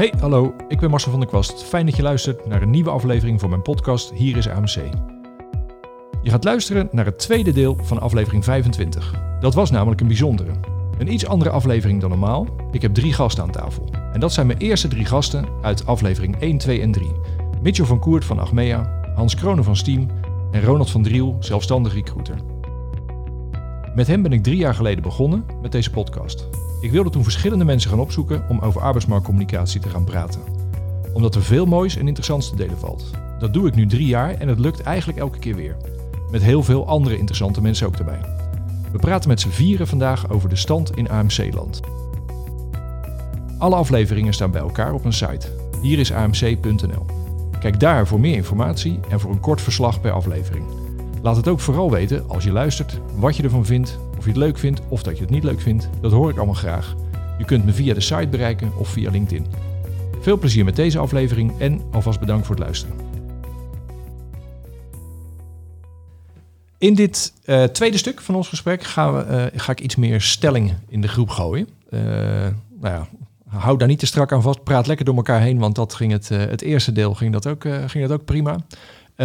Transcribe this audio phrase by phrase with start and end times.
[0.00, 1.62] Hey, hallo, ik ben Marcel van der Kwast.
[1.62, 4.74] Fijn dat je luistert naar een nieuwe aflevering van mijn podcast Hier is AMC.
[6.22, 9.14] Je gaat luisteren naar het tweede deel van aflevering 25.
[9.40, 10.50] Dat was namelijk een bijzondere.
[10.98, 12.46] Een iets andere aflevering dan normaal.
[12.72, 13.88] Ik heb drie gasten aan tafel.
[14.12, 17.10] En dat zijn mijn eerste drie gasten uit aflevering 1, 2 en 3.
[17.62, 20.06] Mitchell van Koert van Achmea, Hans Kronen van Steam
[20.50, 22.36] en Ronald van Driel, zelfstandig recruiter.
[23.94, 26.48] Met hem ben ik drie jaar geleden begonnen met deze podcast.
[26.80, 30.40] Ik wilde toen verschillende mensen gaan opzoeken om over arbeidsmarktcommunicatie te gaan praten.
[31.12, 33.10] Omdat er veel moois en interessants te delen valt.
[33.38, 35.76] Dat doe ik nu drie jaar en het lukt eigenlijk elke keer weer.
[36.30, 38.20] Met heel veel andere interessante mensen ook erbij.
[38.92, 41.80] We praten met z'n vieren vandaag over de stand in AMC-land.
[43.58, 45.48] Alle afleveringen staan bij elkaar op een site.
[45.82, 47.06] Hier is amc.nl.
[47.60, 50.79] Kijk daar voor meer informatie en voor een kort verslag per aflevering.
[51.22, 54.38] Laat het ook vooral weten als je luistert, wat je ervan vindt, of je het
[54.38, 55.88] leuk vindt of dat je het niet leuk vindt.
[56.00, 56.94] Dat hoor ik allemaal graag.
[57.38, 59.46] Je kunt me via de site bereiken of via LinkedIn.
[60.20, 62.96] Veel plezier met deze aflevering en alvast bedankt voor het luisteren.
[66.78, 70.20] In dit uh, tweede stuk van ons gesprek gaan we, uh, ga ik iets meer
[70.20, 71.68] stellingen in de groep gooien.
[71.90, 73.08] Uh, nou ja,
[73.48, 74.62] hou daar niet te strak aan vast.
[74.62, 77.62] Praat lekker door elkaar heen, want dat ging het, het eerste deel ging dat ook,
[77.86, 78.56] ging dat ook prima.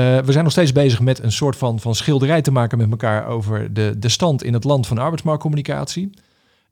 [0.01, 3.27] We zijn nog steeds bezig met een soort van, van schilderij te maken met elkaar
[3.27, 6.09] over de, de stand in het land van arbeidsmarktcommunicatie.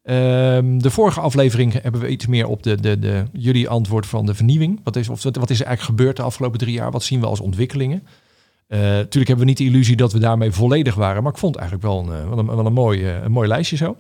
[0.06, 4.26] Um, de vorige aflevering hebben we iets meer op de, de, de, jullie antwoord van
[4.26, 4.80] de vernieuwing.
[4.84, 6.92] Wat is, of, wat is er eigenlijk gebeurd de afgelopen drie jaar?
[6.92, 8.04] Wat zien we als ontwikkelingen?
[8.68, 11.56] Natuurlijk uh, hebben we niet de illusie dat we daarmee volledig waren, maar ik vond
[11.56, 13.96] eigenlijk wel een, wel een, wel een, mooi, een mooi lijstje zo.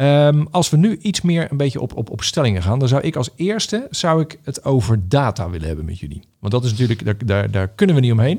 [0.00, 3.16] Um, als we nu iets meer een beetje op, op, stellingen gaan, dan zou ik
[3.16, 6.22] als eerste zou ik het over data willen hebben met jullie.
[6.40, 8.38] Want dat is natuurlijk, daar, daar, daar kunnen we niet omheen.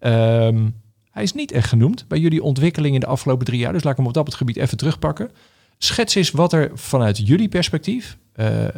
[0.00, 0.74] Um,
[1.10, 3.92] hij is niet echt genoemd bij jullie ontwikkeling in de afgelopen drie jaar, dus laat
[3.92, 5.30] ik hem op dat gebied even terugpakken.
[5.78, 8.68] Schets eens wat er vanuit jullie perspectief uh, uh,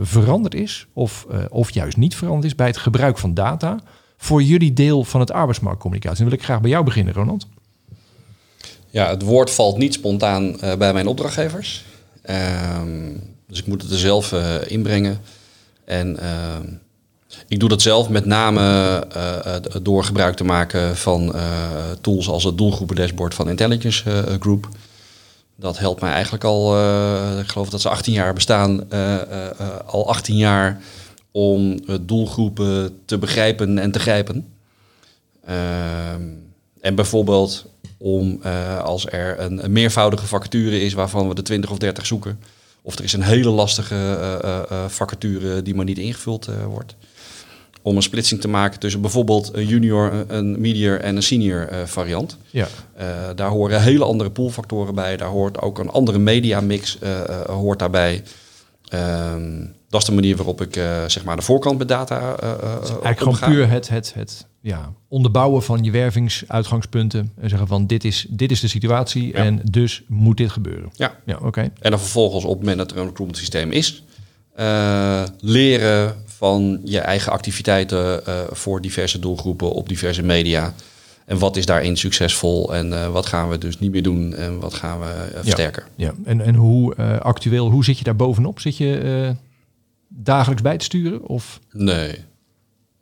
[0.00, 3.80] veranderd is, of, of juist niet veranderd is bij het gebruik van data
[4.16, 6.18] voor jullie deel van het arbeidsmarktcommunicatie.
[6.18, 7.48] Dan wil ik graag bij jou beginnen, Ronald.
[8.90, 11.84] Ja, het woord valt niet spontaan uh, bij mijn opdrachtgevers.
[12.30, 12.82] Uh,
[13.48, 15.20] dus ik moet het er zelf uh, inbrengen.
[15.84, 16.64] En ehm,
[17.48, 18.62] ik doe dat zelf met name
[19.16, 21.34] uh, door gebruik te maken van
[22.00, 24.68] tools als het doelgroependashboard van Intelligence Group.
[25.56, 26.78] Dat helpt mij eigenlijk al,
[27.38, 28.90] ik geloof dat ze 18 jaar bestaan,
[29.86, 30.80] al 18 jaar
[31.30, 34.46] om doelgroepen te begrijpen en te grijpen.
[35.44, 36.22] Ehm,
[36.80, 37.66] en bijvoorbeeld
[37.98, 42.06] om uh, als er een, een, meervoudige vacature is waarvan we de 20 of 30
[42.06, 42.40] zoeken.
[42.82, 43.94] Of er is een hele lastige
[44.44, 46.96] uh, uh, vacature die maar niet ingevuld wordt.
[47.82, 52.36] Om een splitsing te maken tussen bijvoorbeeld een junior, een medior en een senior variant.
[52.50, 52.68] Ja.
[53.34, 55.16] daar horen hele andere poolfactoren bij.
[55.16, 56.98] Daar hoort ook een andere mediamix
[57.46, 58.22] hoort daarbij.
[58.88, 59.64] Ehm,
[59.96, 62.50] dat is de manier waarop ik uh, zeg maar de voorkant met data uh,
[63.02, 67.32] Eigenlijk gewoon puur het, het, het ja, onderbouwen van je wervingsuitgangspunten.
[67.40, 69.32] En zeggen van dit is, dit is de situatie ja.
[69.32, 70.90] en dus moet dit gebeuren.
[70.92, 71.46] Ja, ja oké.
[71.46, 71.70] Okay.
[71.80, 74.02] En dan vervolgens op het moment dat er een recruitment systeem is,
[75.40, 80.74] leren van je eigen activiteiten voor diverse doelgroepen op diverse media.
[81.24, 84.60] En wat is daarin succesvol en uh, wat gaan we dus niet meer doen en
[84.60, 85.82] wat gaan we versterken.
[85.94, 86.14] Ja, ja.
[86.24, 88.60] En, en hoe actueel, hoe zit je daar bovenop?
[88.60, 89.34] Zit je
[90.22, 91.26] dagelijks bij te sturen?
[91.26, 92.14] Of nee.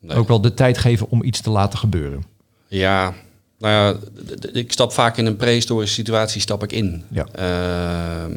[0.01, 0.17] nee.
[0.17, 2.25] ook wel de tijd geven om iets te laten gebeuren?
[2.69, 3.15] Ja,
[3.59, 3.99] nou ja,
[4.53, 7.05] ik stap vaak in een prehistorische situatie stap ik in.
[7.11, 7.27] Ja.
[7.39, 8.37] Uh,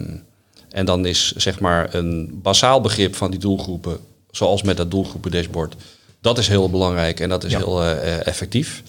[0.69, 3.99] en dan is zeg maar een basaal begrip van die doelgroepen,
[4.31, 5.75] zoals met dat doelgroepen dashboard,
[6.21, 7.57] dat is heel belangrijk en dat is ja.
[7.57, 8.83] heel uh, effectief.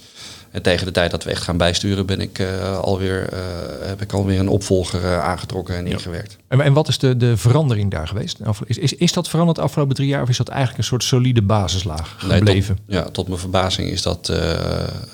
[0.50, 3.38] En tegen de tijd dat we echt gaan bijsturen, ben ik, uh, alweer, uh,
[3.80, 5.90] heb ik alweer een opvolger uh, aangetrokken en ja.
[5.90, 6.36] ingewerkt.
[6.48, 8.38] En, en, wat is de, de verandering daar geweest?
[8.66, 11.04] Is, is, is dat veranderd de afgelopen drie jaar of is dat eigenlijk een soort
[11.04, 12.44] solide basislaag gebleven?
[12.44, 14.32] Nee, tot, ja, tot mijn verbazing is dat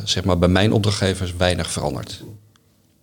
[0.04, 2.22] zeg maar bij mijn opdrachtgevers weinig veranderd.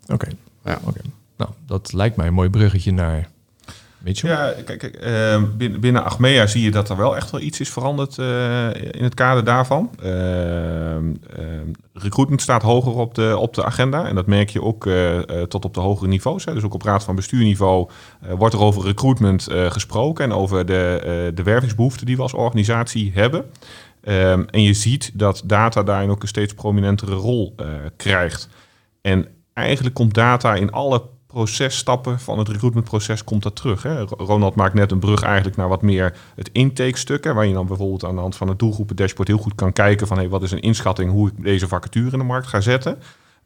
[0.03, 0.13] Oké.
[0.13, 0.35] Okay.
[0.65, 0.79] Ja.
[0.83, 1.03] Okay.
[1.37, 3.29] Nou, dat lijkt mij een mooi bruggetje naar
[4.03, 7.69] ja, kijk, uh, binnen, binnen Achmea zie je dat er wel echt wel iets is
[7.69, 9.89] veranderd uh, in het kader daarvan.
[10.03, 10.09] Uh,
[11.93, 14.89] recruitment staat hoger op de, op de agenda en dat merk je ook
[15.47, 16.45] tot op de hogere niveaus.
[16.45, 16.53] Hè.
[16.53, 17.89] Dus ook op raad van bestuurniveau
[18.37, 23.45] wordt er over recruitment gesproken en over de, de wervingsbehoeften die we als organisatie hebben.
[24.51, 27.55] En je ziet dat data daarin ook een steeds prominentere rol
[27.97, 28.49] krijgt.
[29.01, 31.01] En eigenlijk komt data in alle
[31.31, 33.83] processtappen van het recruitmentproces komt dat terug.
[33.83, 34.01] Hè?
[34.01, 37.25] Ronald maakt net een brug eigenlijk naar wat meer het intake-stuk.
[37.25, 40.07] Waar je dan bijvoorbeeld aan de hand van het doelgroepen dashboard heel goed kan kijken
[40.07, 42.99] van hey, wat is een inschatting hoe ik deze vacature in de markt ga zetten.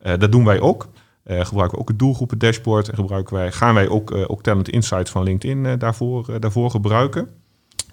[0.05, 0.87] Uh, dat doen wij ook.
[1.25, 4.41] Uh, gebruiken we ook het doelgroepen dashboard en gebruiken wij, gaan wij ook, uh, ook
[4.41, 7.29] Talent Insights van LinkedIn daarvoor, daarvoor gebruiken.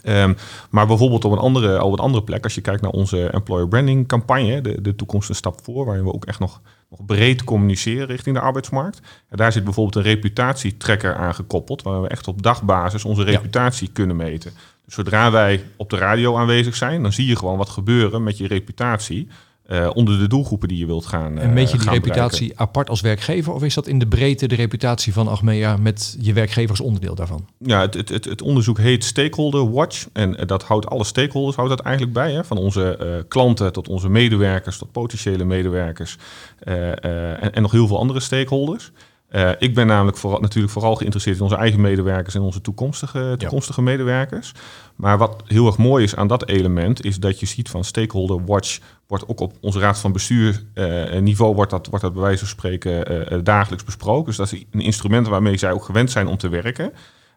[0.03, 0.35] Ehm,
[0.71, 3.69] maar bijvoorbeeld op een, andere, op een andere plek, als je kijkt naar onze employer
[3.69, 6.61] branding campagne, de, de toekomst een stap voor, waarin we ook echt nog,
[6.91, 9.01] nog breed communiceren richting de arbeidsmarkt.
[9.29, 13.89] En daar zit bijvoorbeeld een reputatietrekker aan gekoppeld, waar we echt op dagbasis onze reputatie
[13.93, 14.53] kunnen meten.
[14.85, 18.39] Dus zodra wij op de radio aanwezig zijn, dan zie je gewoon wat gebeuren met
[18.39, 19.29] je reputatie.
[19.71, 21.39] Uh, onder de doelgroepen die je wilt gaan.
[21.39, 24.55] En meet je die reputatie apart als werkgever of is dat in de breedte de
[24.55, 27.47] reputatie van Achmea met je werkgever als onderdeel daarvan?
[27.59, 31.71] Ja, het, het, het, onderzoek heet Stakeholder Watch en uh, dat houdt alle stakeholders houdt
[31.71, 32.45] dat eigenlijk bij, hè?
[32.45, 36.17] van onze uh, klanten tot onze medewerkers tot potentiële medewerkers
[36.59, 38.93] en, en nog heel veel andere stakeholders.
[39.33, 43.35] Uh, ik ben namelijk vooral, natuurlijk vooral geïnteresseerd in onze eigen medewerkers en onze toekomstige,
[43.39, 43.87] toekomstige ja.
[43.87, 44.53] medewerkers.
[44.97, 48.45] Maar wat heel erg mooi is aan dat element, is dat je ziet van stakeholder
[48.45, 52.23] watch wordt ook op onze raad van bestuur uh, niveau wordt dat, wordt dat bij
[52.23, 54.25] wijze van spreken uh, dagelijks besproken.
[54.25, 56.93] Dus dat is een instrument waarmee zij ook gewend zijn om te werken.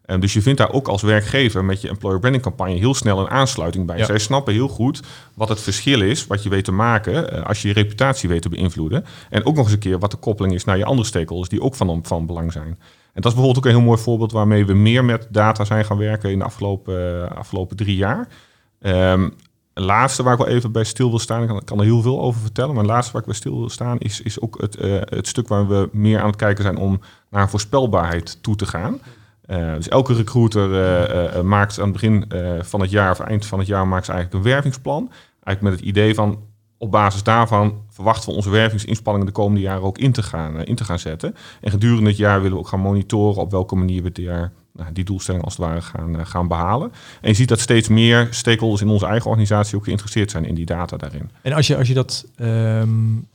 [0.07, 3.19] Um, dus je vindt daar ook als werkgever met je employer branding campagne heel snel
[3.19, 3.97] een aansluiting bij.
[3.97, 4.05] Ja.
[4.05, 5.01] Zij snappen heel goed
[5.33, 8.41] wat het verschil is, wat je weet te maken uh, als je je reputatie weet
[8.41, 9.05] te beïnvloeden.
[9.29, 11.61] En ook nog eens een keer wat de koppeling is naar je andere stakeholders die
[11.61, 12.67] ook van, van belang zijn.
[12.67, 15.85] En dat is bijvoorbeeld ook een heel mooi voorbeeld waarmee we meer met data zijn
[15.85, 18.27] gaan werken in de afgelopen, uh, afgelopen drie jaar.
[18.79, 19.33] Um,
[19.73, 22.01] het laatste waar ik wel even bij stil wil staan, ik kan, kan, er heel
[22.01, 24.61] veel over vertellen, maar het laatste waar ik bij stil wil staan is, is ook
[24.61, 28.55] het, uh, het stuk waar we meer aan het kijken zijn om naar voorspelbaarheid toe
[28.55, 28.99] te gaan.
[29.47, 32.25] Uh, dus elke recruiter uh, uh, maakt aan het begin
[32.61, 35.11] van het jaar of eind van het jaar maakt ze eigenlijk een wervingsplan.
[35.43, 36.39] Eigenlijk met het idee van
[36.77, 40.75] op basis daarvan verwachten we onze wervingsinspanningen de komende jaren ook in te gaan, in
[40.75, 41.35] te gaan zetten.
[41.61, 44.51] En gedurende het jaar willen we ook gaan monitoren op welke manier we dit jaar
[44.73, 46.91] nou, die doelstelling als het ware gaan, gaan behalen.
[47.21, 50.55] En je ziet dat steeds meer stakeholders in onze eigen organisatie ook geïnteresseerd zijn in
[50.55, 51.29] die data daarin.
[51.41, 53.27] En als je, als je dat um,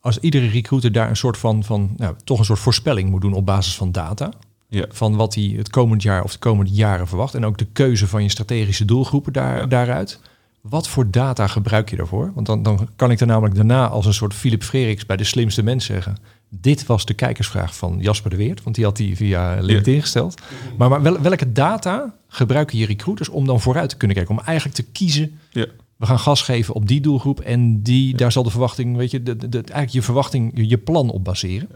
[0.00, 3.32] als iedere recruiter daar een soort van, van nou, toch een soort voorspelling moet doen
[3.32, 4.32] op basis van data.
[4.68, 4.84] Ja.
[4.88, 7.34] Van wat hij het komend jaar of de komende jaren verwacht.
[7.34, 9.66] En ook de keuze van je strategische doelgroepen daar, ja.
[9.66, 10.20] daaruit.
[10.60, 12.32] Wat voor data gebruik je daarvoor?
[12.34, 15.24] Want dan, dan kan ik er namelijk daarna als een soort Philip Freriks bij de
[15.24, 16.16] slimste mens zeggen.
[16.48, 20.00] Dit was de kijkersvraag van Jasper de Weert, want die had die via LinkedIn ja.
[20.00, 20.40] gesteld.
[20.76, 24.36] Maar, maar wel, welke data gebruiken je recruiters om dan vooruit te kunnen kijken?
[24.38, 25.66] Om eigenlijk te kiezen, ja.
[25.96, 29.22] we gaan gas geven op die doelgroep en die, daar zal de verwachting, weet je,
[29.22, 31.68] de, de, de, eigenlijk je verwachting, je plan op baseren.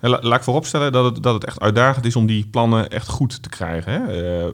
[0.00, 2.88] En la, laat ik vooropstellen dat het, dat het echt uitdagend is om die plannen
[2.90, 3.92] echt goed te krijgen.
[3.92, 4.00] Hè?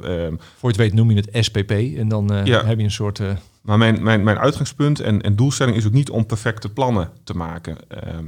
[0.01, 2.65] Uh, uh, Voor het weet noem je het SPP en dan uh, ja.
[2.65, 3.21] heb je een soort...
[3.63, 7.35] Maar mijn, mijn, mijn uitgangspunt en, en doelstelling is ook niet om perfecte plannen te
[7.35, 7.77] maken.
[7.89, 8.25] Ehm,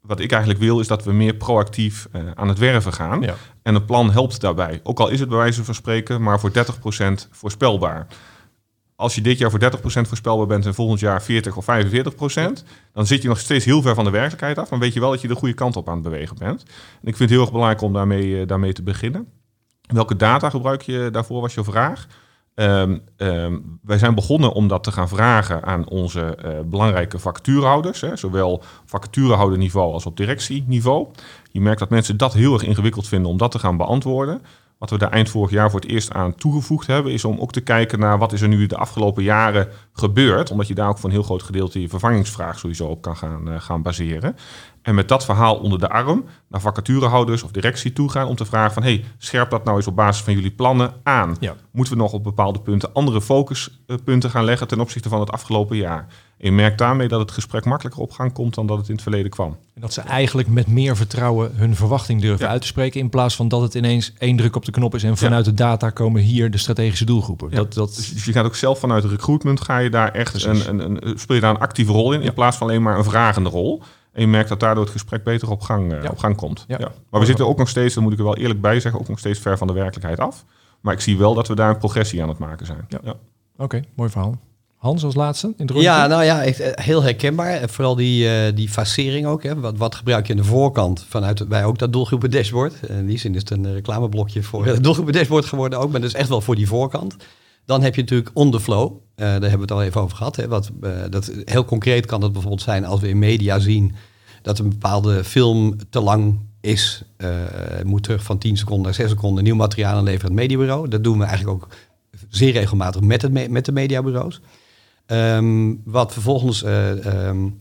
[0.00, 3.20] wat ik eigenlijk wil is dat we meer proactief aan het werven gaan.
[3.20, 3.34] Ja.
[3.62, 4.80] En een plan helpt daarbij.
[4.82, 8.06] Ook al is het bij wijze van spreken maar voor 30% voorspelbaar
[8.96, 13.06] als je dit jaar voor 30% voorspelbaar bent en volgend jaar 40 of 45%, dan
[13.06, 14.70] zit je nog steeds heel ver van de werkelijkheid af.
[14.70, 16.62] Maar weet je wel dat je de goede kant op aan het bewegen bent.
[17.00, 19.28] En ik vind het heel erg belangrijk om daarmee, daarmee te beginnen.
[19.82, 22.06] Welke data gebruik je daarvoor, was je vraag.
[22.54, 28.00] Um, um, wij zijn begonnen om dat te gaan vragen aan onze uh, belangrijke vacaturehouders,
[28.00, 31.08] hè, zowel vacaturehouderniveau als op directieniveau.
[31.50, 34.42] Je merkt dat mensen dat heel erg ingewikkeld vinden om dat te gaan beantwoorden.
[34.82, 37.52] Wat we daar eind vorig jaar voor het eerst aan toegevoegd hebben, is om ook
[37.52, 40.50] te kijken naar wat is er nu de afgelopen jaren gebeurd.
[40.50, 43.48] Omdat je daar ook voor een heel groot gedeelte je vervangingsvraag sowieso op kan gaan,
[43.48, 44.36] uh, gaan baseren.
[44.82, 48.44] En met dat verhaal onder de arm naar vacaturehouders of directie toe gaan om te
[48.44, 48.82] vragen van...
[48.82, 51.36] hey, scherp dat nou eens op basis van jullie plannen aan.
[51.40, 51.54] Ja.
[51.70, 55.76] Moeten we nog op bepaalde punten andere focuspunten gaan leggen ten opzichte van het afgelopen
[55.76, 56.06] jaar?
[56.38, 58.94] En je merkt daarmee dat het gesprek makkelijker op gang komt dan dat het in
[58.94, 59.56] het verleden kwam.
[59.74, 62.52] En dat ze eigenlijk met meer vertrouwen hun verwachting durven ja.
[62.52, 63.00] uit te spreken...
[63.00, 65.02] in plaats van dat het ineens één druk op de knop is...
[65.02, 65.50] en vanuit ja.
[65.50, 67.50] de data komen hier de strategische doelgroepen.
[67.50, 67.94] Dat, dat...
[67.94, 69.60] Dus je gaat ook zelf vanuit recruitment...
[69.60, 72.22] ga je daar echt een, een, een, speel je daar een actieve rol in...
[72.22, 73.82] in plaats van alleen maar een vragende rol...
[74.12, 76.10] En je merkt dat daardoor het gesprek beter op gang, uh, ja.
[76.10, 76.64] op gang komt.
[76.68, 76.76] Ja.
[76.78, 76.92] ja.
[77.10, 79.08] Maar we zitten ook nog steeds, dat moet ik er wel eerlijk bij zeggen, ook
[79.08, 80.44] nog steeds ver van de werkelijkheid af.
[80.80, 82.86] Maar ik zie wel dat we daar een progressie aan het maken zijn.
[82.88, 82.98] Ja.
[82.98, 83.16] Oké,
[83.56, 84.40] okay, mooi verhaal.
[84.76, 86.42] Hans als laatste in Ja, nou ja,
[86.74, 87.68] heel herkenbaar.
[87.68, 89.42] Vooral die, uh, die facering ook.
[89.42, 89.60] Hè.
[89.60, 92.74] Wat, wat gebruik je aan de voorkant vanuit wij ook dat doelgroepen dashboard.
[92.88, 95.90] In die zin is het een reclameblokje voor het doelgroepen dashboard geworden ook.
[95.90, 97.16] Maar dus echt wel voor die voorkant.
[97.64, 98.92] Dan heb je natuurlijk on the flow.
[98.92, 100.36] Uh, daar hebben we het al even over gehad.
[100.36, 100.48] Hè.
[100.48, 103.94] Wat, uh, dat, heel concreet kan dat bijvoorbeeld zijn als we in media zien
[104.42, 107.02] dat een bepaalde film te lang is.
[107.18, 107.28] Uh,
[107.84, 110.88] moet terug van 10 seconden naar 6 seconden nieuw materiaal aanleveren aan het mediabureau.
[110.88, 111.68] Dat doen we eigenlijk ook
[112.28, 114.40] zeer regelmatig met, het me met de mediabureaus.
[115.06, 117.60] Um, wat vervolgens um,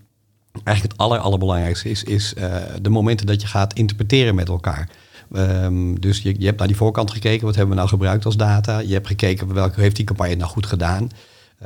[0.63, 2.33] eigenlijk het aller, allerbelangrijkste is, is
[2.81, 4.89] de momenten dat je gaat interpreteren met elkaar.
[5.35, 8.37] Um, dus je, je hebt naar die voorkant gekeken, wat hebben we nou gebruikt als
[8.37, 8.79] data?
[8.79, 11.09] Je hebt gekeken welke heeft die campagne nou goed gedaan.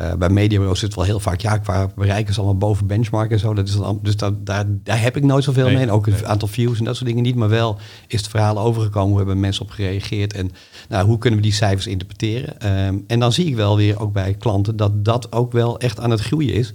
[0.02, 3.32] Uh, bij mediabureaus zit het wel heel vaak, ja, qua bereiken ze allemaal boven benchmark
[3.32, 3.54] en zo.
[3.54, 5.78] Dat is dan, dus dat, daar, daar heb ik nooit zoveel mee.
[5.78, 7.36] En ook het aantal views en dat soort dingen niet.
[7.36, 10.52] Maar wel is het verhaal overgekomen, hoe hebben mensen op gereageerd en
[10.90, 12.86] nou, hoe kunnen we die cijfers interpreteren.
[12.88, 16.00] Um, en dan zie ik wel weer ook bij klanten dat dat ook wel echt
[16.00, 16.74] aan het groeien is.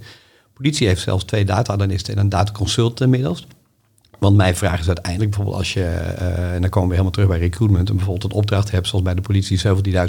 [0.53, 3.47] Politie heeft zelfs twee data-analysten en een data-consultant inmiddels.
[4.21, 5.79] Want mijn vraag is uiteindelijk bijvoorbeeld als je,
[6.19, 9.03] uh, en dan komen we helemaal terug bij recruitment, en bijvoorbeeld een opdracht hebt, zoals
[9.03, 9.61] bij de politie,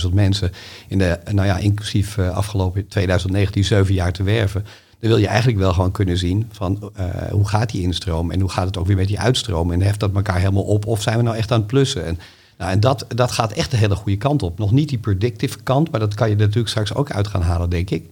[0.07, 0.53] 17.000 mensen
[0.89, 4.65] in de, nou ja, inclusief uh, afgelopen 2019, 7 jaar te werven.
[4.99, 8.41] Dan wil je eigenlijk wel gewoon kunnen zien van uh, hoe gaat die instroom en
[8.41, 11.03] hoe gaat het ook weer met die uitstroom en heft dat elkaar helemaal op of
[11.03, 12.05] zijn we nou echt aan het plussen?
[12.05, 12.19] En,
[12.59, 14.59] nou, en dat, dat gaat echt de hele goede kant op.
[14.59, 17.71] Nog niet die predictive kant, maar dat kan je natuurlijk straks ook uit gaan halen,
[17.71, 18.09] denk ik.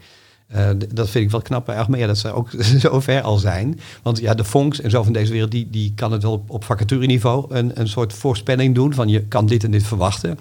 [0.54, 3.80] Uh, dat vind ik wel knap bij Achmea, dat ze ook zo ver al zijn.
[4.02, 6.50] Want ja, de Fonks en zo van deze wereld, die, die kan het wel op,
[6.50, 10.38] op vacatureniveau een, een soort voorspelling doen van je kan dit en dit verwachten.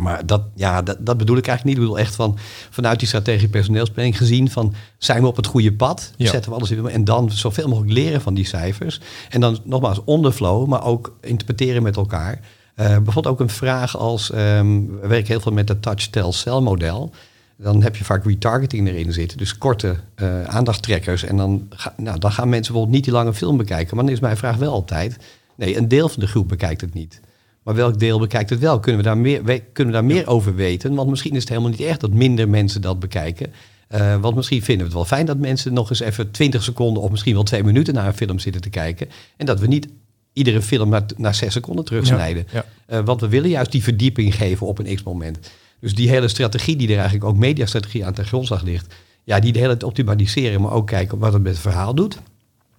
[0.00, 1.84] Maar dat, ja, dat, dat bedoel ik eigenlijk niet.
[1.84, 2.38] Ik bedoel echt van
[2.70, 6.12] vanuit die strategische personeelsplanning gezien van zijn we op het goede pad?
[6.16, 6.30] Ja.
[6.30, 9.00] Zetten we alles in en dan zoveel mogelijk leren van die cijfers.
[9.28, 12.40] En dan nogmaals on the flow, maar ook interpreteren met elkaar.
[12.76, 17.12] Uh, bijvoorbeeld ook een vraag als, um, we werken heel veel met het touch-tell-cell model
[17.56, 19.38] dan heb je vaak retargeting erin zitten.
[19.38, 21.24] Dus korte uh, aandachttrekkers.
[21.24, 23.96] En dan, ga, nou, dan gaan mensen bijvoorbeeld niet die lange film bekijken.
[23.96, 25.16] Maar dan is mijn vraag wel altijd...
[25.56, 27.20] Nee, een deel van de groep bekijkt het niet.
[27.62, 28.80] Maar welk deel bekijkt het wel?
[28.80, 30.94] Kunnen we daar meer, we, kunnen we daar meer over weten?
[30.94, 33.52] Want misschien is het helemaal niet echt dat minder mensen dat bekijken.
[33.90, 37.02] Uh, want misschien vinden we het wel fijn dat mensen nog eens even 20 seconden...
[37.02, 39.08] of misschien wel twee minuten naar een film zitten te kijken.
[39.36, 39.88] En dat we niet
[40.32, 42.46] iedere film naar, naar zes seconden terugsnijden.
[42.52, 42.98] Ja, ja.
[42.98, 45.38] Uh, want we willen juist die verdieping geven op een x-moment.
[45.84, 49.52] Dus die hele strategie die er eigenlijk ook mediastrategie aan ten grondslag ligt, ja, die
[49.52, 52.18] de hele tijd optimaliseren, maar ook kijken wat het met het verhaal doet.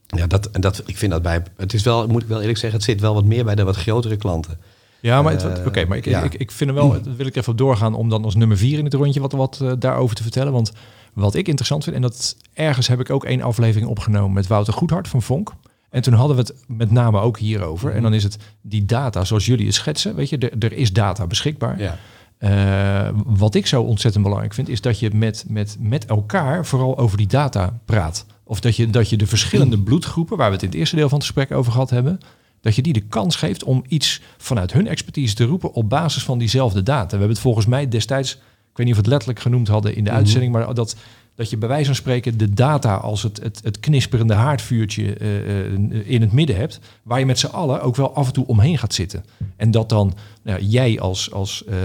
[0.08, 2.58] Ja, dat, en dat, ik vind dat bij, het is wel, moet ik wel eerlijk
[2.58, 4.58] zeggen, het zit wel wat meer bij de wat grotere klanten.
[5.00, 6.24] Ja, maar uh, oké, maar ik, ja.
[6.24, 8.58] ik, ik vind er wel, dat wil ik even op doorgaan om dan als nummer
[8.58, 10.54] vier in het rondje wat, wat uh, daarover te vertellen.
[10.54, 10.72] Want
[11.14, 14.74] wat ik interessant vind, en dat ergens heb ik ook één aflevering opgenomen met Wouter
[14.74, 15.54] Goedhart van Vonk.
[15.90, 17.92] En toen hadden we het met name ook hierover.
[17.92, 20.94] En dan is het die data, zoals jullie het schetsen, weet je, er, er is
[20.94, 21.80] data beschikbaar.
[21.80, 21.98] Ja.
[22.39, 26.98] Uh, wat ik zo ontzettend belangrijk vind, is dat je met, met, met elkaar vooral
[26.98, 28.25] over die data praat.
[28.44, 31.10] Of dat je, dat je de verschillende bloedgroepen, waar we het in het eerste deel
[31.10, 32.20] van het gesprek over gehad hebben,
[32.62, 36.24] dat je die de kans geeft om iets vanuit hun expertise te roepen op basis
[36.24, 37.06] van diezelfde data.
[37.06, 39.96] We hebben het volgens mij destijds, ik weet niet of we het letterlijk genoemd hadden
[39.96, 40.96] in de uitzending, maar dat
[41.36, 46.10] dat je bij wijze van spreken de data als het, het, het knisperende haardvuurtje uh,
[46.10, 48.77] in het midden hebt, waar je met z'n allen ook wel af en toe omheen
[48.77, 49.25] gaat zitten.
[49.56, 50.13] En dat dan
[50.44, 51.75] nou, jij als, als uh,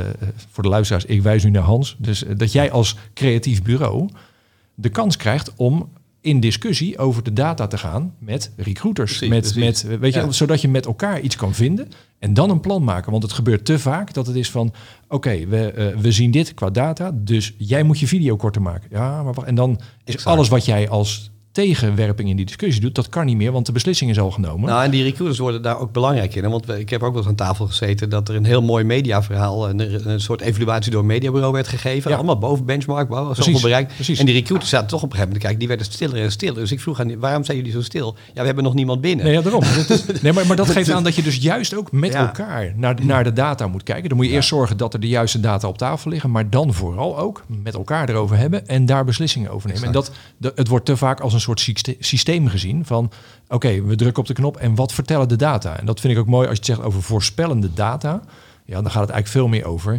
[0.50, 4.08] voor de luisteraars, ik wijs nu naar Hans, dus dat jij als creatief bureau
[4.74, 5.88] de kans krijgt om
[6.20, 9.16] in discussie over de data te gaan met recruiters.
[9.16, 9.82] Precies, met, precies.
[9.82, 10.30] met, weet je, ja.
[10.30, 11.88] Zodat je met elkaar iets kan vinden
[12.20, 13.10] en dan een plan maken.
[13.10, 14.66] Want het gebeurt te vaak dat het is van...
[14.66, 18.62] oké, okay, we, uh, we zien dit qua data, dus jij moet je video korter
[18.62, 18.88] maken.
[18.90, 19.70] Ja, maar en dan
[20.04, 20.36] is exact.
[20.36, 23.72] alles wat jij als tegenwerping in die discussie doet, dat kan niet meer, want de
[23.72, 24.68] beslissing is al genomen.
[24.68, 26.50] Nou, en die recruiters worden daar ook belangrijk in.
[26.50, 29.68] Want ik heb ook wel eens aan tafel gezeten dat er een heel mooi mediaverhaal,
[29.68, 32.10] een, een soort evaluatie door een mediabureau werd gegeven.
[32.10, 32.16] Ja.
[32.16, 33.94] Allemaal boven benchmark, wow, zoveel bereikt.
[33.94, 34.18] Precies.
[34.18, 36.60] En die recruiters zaten toch op een gegeven moment, kijk, die werden stiller en stiller.
[36.60, 38.16] Dus ik vroeg aan die, waarom zijn jullie zo stil?
[38.34, 39.24] Ja, we hebben nog niemand binnen.
[39.24, 39.62] Nee, ja, daarom.
[40.22, 42.26] nee, maar, maar dat geeft aan dat je dus juist ook met ja.
[42.26, 44.08] elkaar naar, naar de data moet kijken.
[44.08, 46.74] Dan moet je eerst zorgen dat er de juiste data op tafel liggen, maar dan
[46.74, 49.84] vooral ook met elkaar erover hebben en daar beslissingen over nemen.
[49.84, 53.12] En dat, de, het wordt te vaak als een soort systeem gezien van
[53.48, 55.78] oké, we drukken op de knop en wat vertellen de data?
[55.78, 58.22] En dat vind ik ook mooi als je het zegt over voorspellende data.
[58.64, 59.98] Ja, dan gaat het eigenlijk veel meer over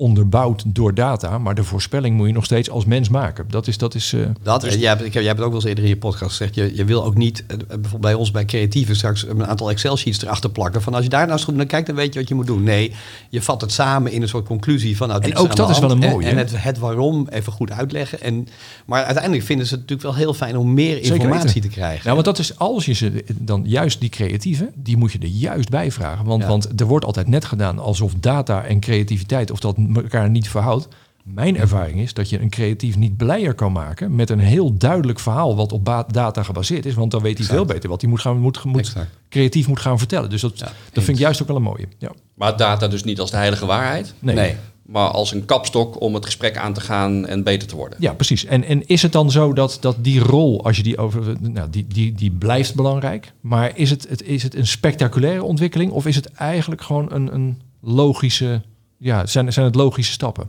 [0.00, 3.44] onderbouwd door data, maar de voorspelling moet je nog steeds als mens maken.
[3.48, 3.78] Dat is...
[3.78, 5.90] Dat, is, uh, dat dus jij, hebt, jij hebt het ook wel eens eerder in
[5.90, 9.26] je podcast gezegd, je, je wil ook niet, uh, bijvoorbeeld bij ons bij creatieven, straks
[9.26, 11.96] een aantal Excel-sheets erachter plakken, van als je daar nou eens goed naar kijkt, dan
[11.96, 12.62] weet je wat je moet doen.
[12.62, 12.92] Nee,
[13.28, 15.08] je vat het samen in een soort conclusie van...
[15.08, 16.26] Nou, en ook dat is wel een mooie.
[16.26, 18.20] En, het, het, waarom even goed uitleggen.
[18.20, 18.48] En,
[18.84, 22.02] maar uiteindelijk vinden ze het natuurlijk wel heel fijn om meer informatie te krijgen.
[22.02, 25.26] Nou, want dat is als je ze dan juist die creatieven, die moet je er
[25.26, 26.24] juist bij vragen.
[26.24, 26.48] Want, ja.
[26.48, 30.88] want er wordt altijd net gedaan alsof data en creativiteit, of dat elkaar niet verhoudt.
[31.24, 35.20] Mijn ervaring is dat je een creatief niet blijer kan maken met een heel duidelijk
[35.20, 36.94] verhaal wat op data gebaseerd is.
[36.94, 37.58] Want dan weet hij exact.
[37.58, 38.94] veel beter wat hij moet gaan, moet, moet
[39.28, 40.30] creatief moet gaan vertellen.
[40.30, 41.88] Dus dat, ja, dat vind ik juist ook wel een mooie.
[41.98, 42.12] Ja.
[42.34, 44.14] Maar data dus niet als de heilige waarheid.
[44.18, 44.34] Nee.
[44.34, 44.56] nee.
[44.90, 47.98] Maar als een kapstok om het gesprek aan te gaan en beter te worden.
[48.00, 48.44] Ja, precies.
[48.44, 51.36] En, en is het dan zo dat, dat die rol, als je die over.
[51.40, 53.32] Nou, die, die, die blijft belangrijk.
[53.40, 55.92] Maar is het, het, is het een spectaculaire ontwikkeling?
[55.92, 58.62] Of is het eigenlijk gewoon een, een logische
[59.00, 60.48] ja, zijn, zijn het logische stappen?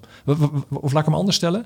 [0.70, 1.66] Of laat ik hem anders stellen.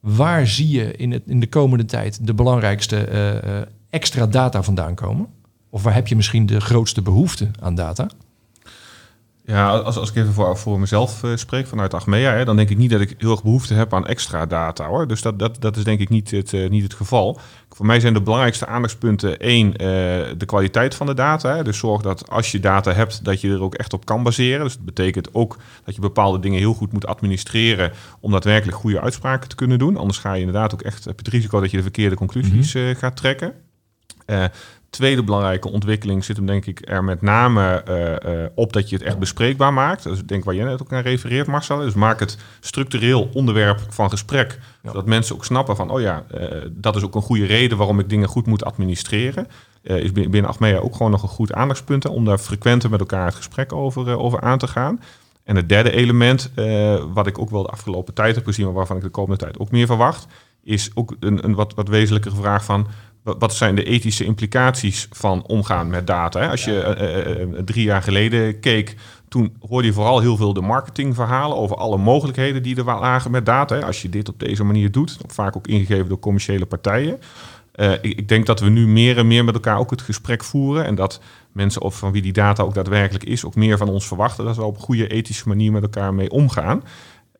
[0.00, 3.08] Waar zie je in, het, in de komende tijd de belangrijkste
[3.44, 3.60] uh,
[3.90, 5.26] extra data vandaan komen?
[5.70, 8.08] Of waar heb je misschien de grootste behoefte aan data?
[9.46, 12.70] Ja, als, als ik even voor, voor mezelf uh, spreek vanuit Achmea, hè, dan denk
[12.70, 15.06] ik niet dat ik heel erg behoefte heb aan extra data hoor.
[15.06, 17.38] Dus dat, dat, dat is denk ik niet het, uh, niet het geval.
[17.68, 19.76] Voor mij zijn de belangrijkste aandachtspunten één, uh,
[20.36, 21.56] de kwaliteit van de data.
[21.56, 21.64] Hè.
[21.64, 24.64] Dus zorg dat als je data hebt, dat je er ook echt op kan baseren.
[24.64, 29.00] Dus dat betekent ook dat je bepaalde dingen heel goed moet administreren om daadwerkelijk goede
[29.00, 29.96] uitspraken te kunnen doen.
[29.96, 32.94] Anders ga je inderdaad ook echt het risico dat je de verkeerde conclusies mm -hmm.
[32.94, 33.52] gaat trekken.
[34.26, 34.44] Uh,
[34.94, 38.96] tweede belangrijke ontwikkeling zit hem denk ik er met name uh, uh, op dat je
[38.96, 40.02] het echt bespreekbaar maakt.
[40.02, 41.78] Dus ik denk waar jij net ook aan refereert, Marcel.
[41.78, 44.58] Dus maak het structureel onderwerp van gesprek.
[44.82, 44.88] Ja.
[44.88, 47.98] Zodat mensen ook snappen van, oh ja, uh, dat is ook een goede reden waarom
[47.98, 49.46] ik dingen goed moet administreren.
[49.82, 53.34] is binnen Achmea ook gewoon nog een goed aandachtspunt om daar frequenter met elkaar het
[53.34, 55.00] gesprek over, over aan te gaan.
[55.44, 56.50] En het derde element,
[57.12, 59.58] wat ik ook wel de afgelopen tijd heb gezien, maar waarvan ik de komende tijd
[59.58, 60.26] ook meer verwacht,
[60.62, 62.86] is ook een, een wat, wat wezenlijkere vraag van
[63.24, 66.50] wat zijn de ethische implicaties van omgaan met data?
[66.50, 68.96] Als je uh, uh, drie jaar geleden keek,
[69.28, 73.46] toen hoorde je vooral heel veel de marketingverhalen over alle mogelijkheden die er lagen met
[73.46, 73.78] data.
[73.78, 77.20] Als je dit op deze manier doet, vaak ook ingegeven door commerciële partijen.
[77.74, 80.44] Uh, ik, ik, denk dat we nu meer en meer met elkaar ook het gesprek
[80.44, 80.84] voeren.
[80.84, 81.20] En dat
[81.52, 84.44] mensen of van wie die data ook daadwerkelijk is, ook meer van ons verwachten.
[84.44, 86.82] Dat we op een goede ethische manier met elkaar mee omgaan.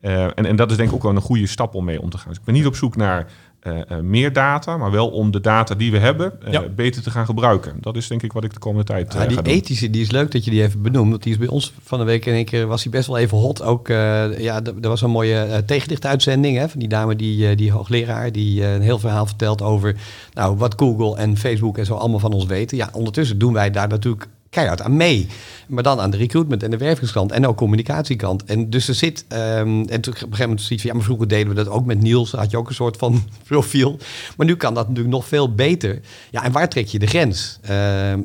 [0.01, 2.09] Uh, en, en dat is denk ik ook wel een goede stap om mee om
[2.09, 2.29] te gaan.
[2.29, 3.27] Dus ik ben niet op zoek naar
[3.67, 6.63] uh, uh, meer data, maar wel om de data die we hebben uh, ja.
[6.75, 7.77] beter te gaan gebruiken.
[7.79, 10.31] Dat is denk ik wat ik de komende tijd ja, Die ethische, die is leuk
[10.31, 11.09] dat je die even benoemt.
[11.09, 13.17] Want die is bij ons van de week in één keer was hij best wel
[13.17, 13.61] even hot.
[13.61, 18.65] Ook, ja, er was een mooie tegenlichtuitzending hè, van die dame, die, die hoogleraar, die
[18.65, 19.95] een heel verhaal vertelt over
[20.33, 22.77] nou, wat Google en Facebook en zo allemaal van ons weten.
[22.77, 25.27] Ja, ondertussen doen wij daar natuurlijk keihard aan mee.
[25.67, 28.43] Maar dan aan de recruitment en de wervingskant en ook communicatiekant.
[28.43, 31.05] En dus er zit, um, en toen op een gegeven moment zoiets van, ja, maar
[31.05, 33.97] vroeger deden we dat ook met Niels, had je ook een soort van profiel.
[34.37, 35.99] Maar nu kan dat natuurlijk nog veel beter.
[36.29, 37.59] Ja, en waar trek je de grens?
[37.69, 38.17] Uh, uh,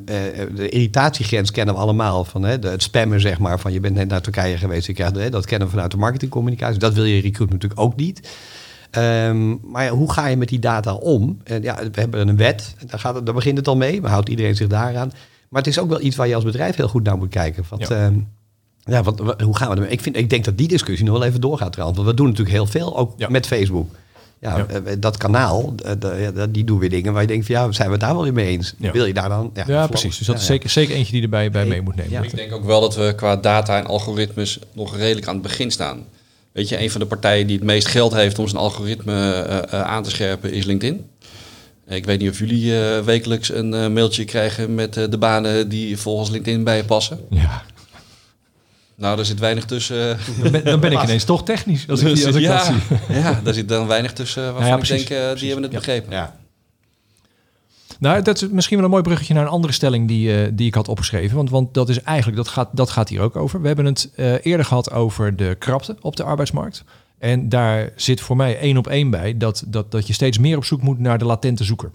[0.55, 3.95] de irritatiegrens kennen we allemaal, van hè, de, het spammen zeg maar, van je bent
[3.95, 6.79] net naar Turkije geweest, je krijgt, hè, dat kennen we vanuit de marketingcommunicatie.
[6.79, 8.29] Dat wil je recruitment natuurlijk ook niet.
[8.97, 11.39] Um, maar ja, hoe ga je met die data om?
[11.43, 14.11] En ja, we hebben een wet, daar, gaat het, daar begint het al mee, maar
[14.11, 15.11] houdt iedereen zich daaraan?
[15.51, 17.63] Maar het is ook wel iets waar je als bedrijf heel goed naar moet kijken.
[17.69, 18.09] Want, ja.
[18.09, 18.17] Uh,
[18.79, 19.91] ja, wat, hoe gaan we ermee?
[19.91, 21.99] Ik, vind, ik denk dat die discussie nog wel even doorgaat trouwens.
[21.99, 23.29] Want we doen natuurlijk heel veel, ook ja.
[23.29, 23.89] met Facebook.
[24.39, 25.75] Ja, ja, dat kanaal,
[26.49, 28.33] die doen weer dingen waar je denkt van ja, zijn we het daar wel weer
[28.33, 28.73] mee eens?
[28.77, 28.91] Ja.
[28.91, 29.51] Wil je daar dan?
[29.53, 30.17] Ja, ja precies.
[30.17, 32.23] Dus dat is zeker, zeker eentje die erbij bij mee moet nemen.
[32.23, 35.71] Ik denk ook wel dat we qua data en algoritmes nog redelijk aan het begin
[35.71, 36.05] staan.
[36.51, 39.79] Weet je, een van de partijen die het meest geld heeft om zijn algoritme uh,
[39.79, 41.05] uh, aan te scherpen is LinkedIn.
[41.91, 45.69] Ik weet niet of jullie uh, wekelijks een uh, mailtje krijgen met uh, de banen
[45.69, 47.19] die volgens LinkedIn bij je passen.
[47.29, 47.63] Ja.
[48.95, 50.17] Nou, daar zit weinig tussen.
[50.41, 51.87] Dan ben, dan ben ik ineens toch technisch.
[51.89, 52.97] Als ik, als ik ja, dat zie.
[53.21, 56.11] ja, daar zit dan weinig tussen waarvan ja, ja, ik denk, die hebben het begrepen.
[56.11, 56.39] Ja.
[57.99, 60.73] Nou, dat is misschien wel een mooi bruggetje naar een andere stelling die, die ik
[60.73, 61.35] had opgeschreven.
[61.35, 63.61] Want, want dat is eigenlijk, dat gaat, dat gaat hier ook over.
[63.61, 64.09] We hebben het
[64.41, 66.83] eerder gehad over de krapte op de arbeidsmarkt.
[67.21, 70.57] En daar zit voor mij één op één bij dat, dat, dat je steeds meer
[70.57, 71.91] op zoek moet naar de latente zoeker.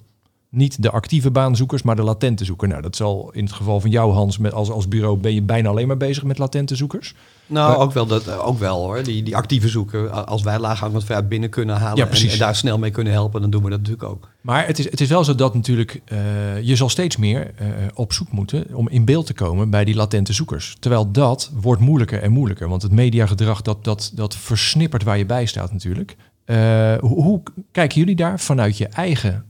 [0.48, 2.68] Niet de actieve baanzoekers, maar de latente zoeker.
[2.68, 5.42] Nou, dat zal in het geval van jou, Hans, met als, als bureau ben je
[5.42, 7.14] bijna alleen maar bezig met latente zoekers.
[7.46, 9.02] Nou, maar, ook, wel dat, ook wel hoor.
[9.02, 10.10] Die, die actieve zoeker.
[10.10, 13.40] Als wij laaghangend ver binnen kunnen halen ja, en, en, daar snel mee kunnen helpen,
[13.40, 14.28] dan doen we dat natuurlijk ook.
[14.40, 16.18] Maar het is, het is wel zo dat natuurlijk uh,
[16.62, 19.94] je zal steeds meer uh, op zoek moeten om in beeld te komen bij die
[19.94, 20.76] latente zoekers.
[20.78, 22.68] Terwijl dat wordt moeilijker en moeilijker.
[22.68, 26.16] Want het mediagedrag dat, dat, dat versnippert waar je bij staat natuurlijk.
[26.46, 26.56] Uh,
[26.98, 29.44] hoe, hoe, kijken jullie daar vanuit je eigen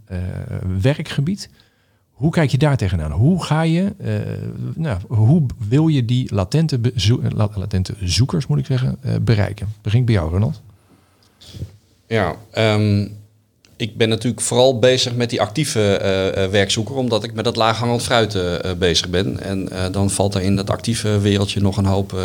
[0.80, 1.50] werkgebied?
[2.16, 3.11] Hoe kijk je daar tegenaan?
[3.11, 4.11] Hoe ga je, uh,
[4.74, 6.81] nou, hoe wil je die latente,
[7.55, 9.68] latente zoekers, moet ik zeggen, uh, bereiken?
[9.83, 10.62] Begin bij jou, Ronald.
[12.07, 13.11] Ja, um,
[13.76, 15.88] ik ben natuurlijk vooral bezig met die actieve uh,
[16.50, 18.38] werkzoeker, omdat ik met dat laaghangend fruit
[18.78, 19.40] bezig ben.
[19.40, 22.20] En dan valt er in dat actieve wereldje nog een hoop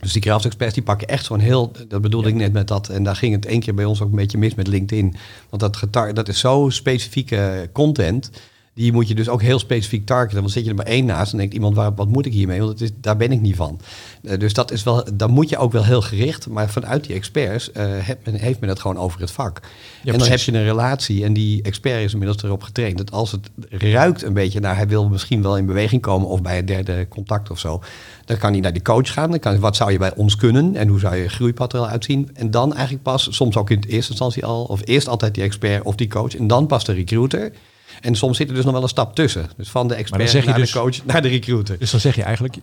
[0.00, 2.88] Dus die craft experts die pakken echt zo'n heel, dat bedoelde ik net met dat,
[2.88, 5.14] en daar ging het één keer bij ons ook een beetje mis met LinkedIn.
[5.50, 8.30] Want dat, getar, dat is zo specifieke content,
[8.76, 10.40] die moet je dus ook heel specifiek targeten.
[10.40, 12.58] Want zit je er maar één naast en denkt iemand, waar, wat moet ik hiermee?
[12.58, 13.80] Want het is, daar ben ik niet van.
[14.22, 17.14] Eh, dus dat is wel, dan moet je ook wel heel gericht, maar vanuit die
[17.14, 19.56] experts eh, heeft, men, heeft men het gewoon over het vak.
[19.56, 19.62] en
[20.02, 20.28] dan precies.
[20.28, 24.22] heb je een relatie en die expert is inmiddels erop getraind dat als het ruikt
[24.22, 27.50] een beetje naar hij wil misschien wel in beweging komen of bij een derde contact
[27.50, 27.82] of zo,
[28.24, 29.30] dan kan hij naar die coach gaan.
[29.30, 31.78] Dan kan hij, wat zou je bij ons kunnen en hoe zou je groeipad er
[31.78, 32.30] al uitzien?
[32.34, 35.84] En dan eigenlijk pas, soms ook in eerste instantie al, of eerst altijd die expert
[35.84, 37.52] of die coach en dan pas de recruiter.
[38.00, 39.46] En soms zit er dus nog wel een stap tussen.
[39.56, 41.78] Dus van de expert naar dus- de coach naar de recruiter.
[41.78, 42.56] Dus dan zeg je eigenlijk,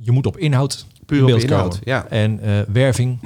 [0.00, 2.06] je moet op inhoud Puur op inhoud, ja.
[2.08, 3.18] En eh, werving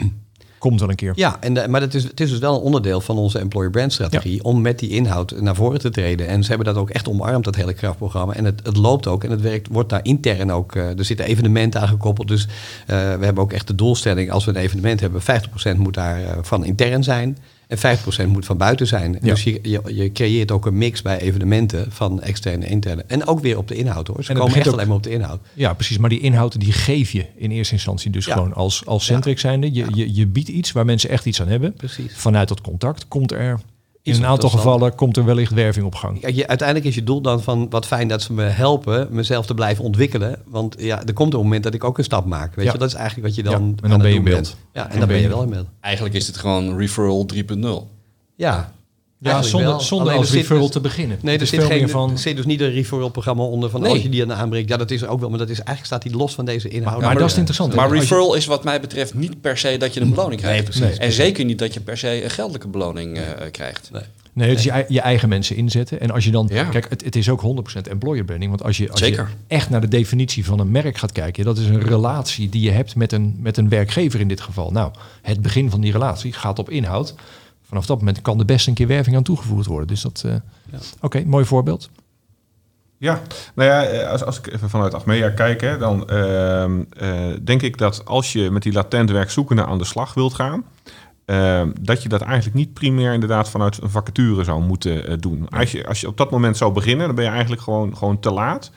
[0.58, 1.12] komt wel een keer.
[1.14, 3.70] Ja, en de- maar het is, het is dus wel een onderdeel van onze employer
[3.70, 6.26] brand strategie om met die inhoud naar voren te treden.
[6.28, 8.32] En ze hebben dat ook echt omarmd, dat hele krachtprogramma.
[8.34, 10.74] En het, het loopt ook en het werkt, wordt daar intern ook.
[10.76, 12.28] eh, er zitten evenementen aan gekoppeld.
[12.28, 15.94] Dus eh, we hebben ook echt de doelstelling, als we een evenement hebben, 50% moet
[15.94, 17.38] daar eh, van intern zijn.
[17.80, 19.12] En 50% moet van buiten zijn.
[19.12, 19.18] Ja.
[19.20, 23.04] Dus je, je, je creëert ook een mix bij evenementen van externe en interne.
[23.06, 24.24] En ook weer op de inhoud hoor.
[24.24, 25.40] Ze het komen echt ook- alleen maar op de inhoud.
[25.54, 25.98] Ja, precies.
[25.98, 28.32] Maar die inhoud die geef je in eerste instantie dus Ja.
[28.32, 29.72] gewoon als, als Centric zijnde.
[29.72, 31.72] Je, je, je biedt iets waar mensen echt iets aan hebben.
[31.74, 32.12] Precies.
[32.16, 33.60] Vanuit dat contact komt er
[34.02, 36.20] in een aantal gevallen komt er wellicht werving op gang.
[36.20, 39.46] Kijk, je, uiteindelijk is je doel dan van wat fijn dat ze me helpen mezelf
[39.46, 40.38] te blijven ontwikkelen.
[40.46, 42.54] Want ja, er komt een moment dat ik ook een stap maak.
[42.54, 42.72] Weet Ja.
[42.72, 43.62] je, dat is eigenlijk wat je Ja, dan.
[43.62, 44.42] en dan aan het ben je in doen beeld.
[44.48, 44.56] bent.
[44.72, 45.66] Ja, en Dan dan, ben ben je wel in beeld.
[45.80, 47.88] Eigenlijk is dit gewoon referral 3.0.
[48.36, 48.72] Ja.
[49.22, 51.18] Ja, zonder, zonder als er referral dus- te beginnen.
[51.20, 52.10] Nee, er zit, geen, van...
[52.10, 53.90] er zit dus niet een referral programma onder van Nee.
[53.90, 54.68] als je die aan aanbreekt.
[54.68, 56.68] Ja, dat is er ook wel, maar dat is eigenlijk staat die los van deze
[56.68, 57.00] inhoud.
[57.00, 57.76] maar, dat is het interessante.
[57.76, 60.64] Maar referral is wat mij betreft niet per se dat je een beloning krijgt.
[60.64, 60.82] precies.
[60.82, 60.98] Nee.
[60.98, 63.90] en zeker niet dat je per se een geldelijke beloning eh, krijgt.
[63.92, 64.02] Nee.
[64.34, 66.00] Nee, het is je, je eigen mensen inzetten.
[66.00, 66.48] En als je dan...
[66.52, 66.64] Ja.
[66.64, 67.42] Kijk, het, het is ook
[67.86, 68.50] 100% employer branding.
[68.50, 69.28] Want als je, als Zeker.
[69.28, 71.44] je echt naar de definitie van een merk gaat kijken...
[71.44, 74.70] dat is een relatie die je hebt met een, met een werkgever in dit geval.
[74.70, 77.14] Nou, het begin van die relatie gaat op inhoud.
[77.72, 79.86] Vanaf dat moment kan er best een keer werving aan toegevoegd worden.
[79.86, 80.22] Dus dat...
[80.26, 80.34] eh,
[81.00, 81.90] Oké, mooi voorbeeld.
[82.98, 83.20] Ja,
[83.54, 87.62] nou ja, eh, als, als ik even vanuit Achmea kijk, hè, dan ehm, eh, denk
[87.62, 90.64] ik dat als je met die latent werkzoekenden aan de slag wilt gaan,
[91.24, 95.48] ehm, dat je dat eigenlijk niet primair inderdaad vanuit een vacature zou moeten doen.
[95.48, 98.20] Als je, als je op dat moment zou beginnen, dan ben je eigenlijk gewoon, gewoon
[98.20, 98.70] te laat.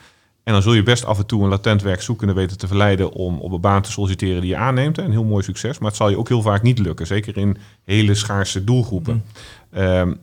[0.46, 3.40] En dan zul je best af en toe een latent werkzoekende weten te verleiden om
[3.40, 4.98] op een baan te solliciteren die je aanneemt.
[4.98, 7.08] Een heel mooi succes, maar het zal je ook heel vaak niet lukken.
[7.08, 9.24] Zeker in hele schaarse doelgroepen.
[9.72, 10.14] Ehm,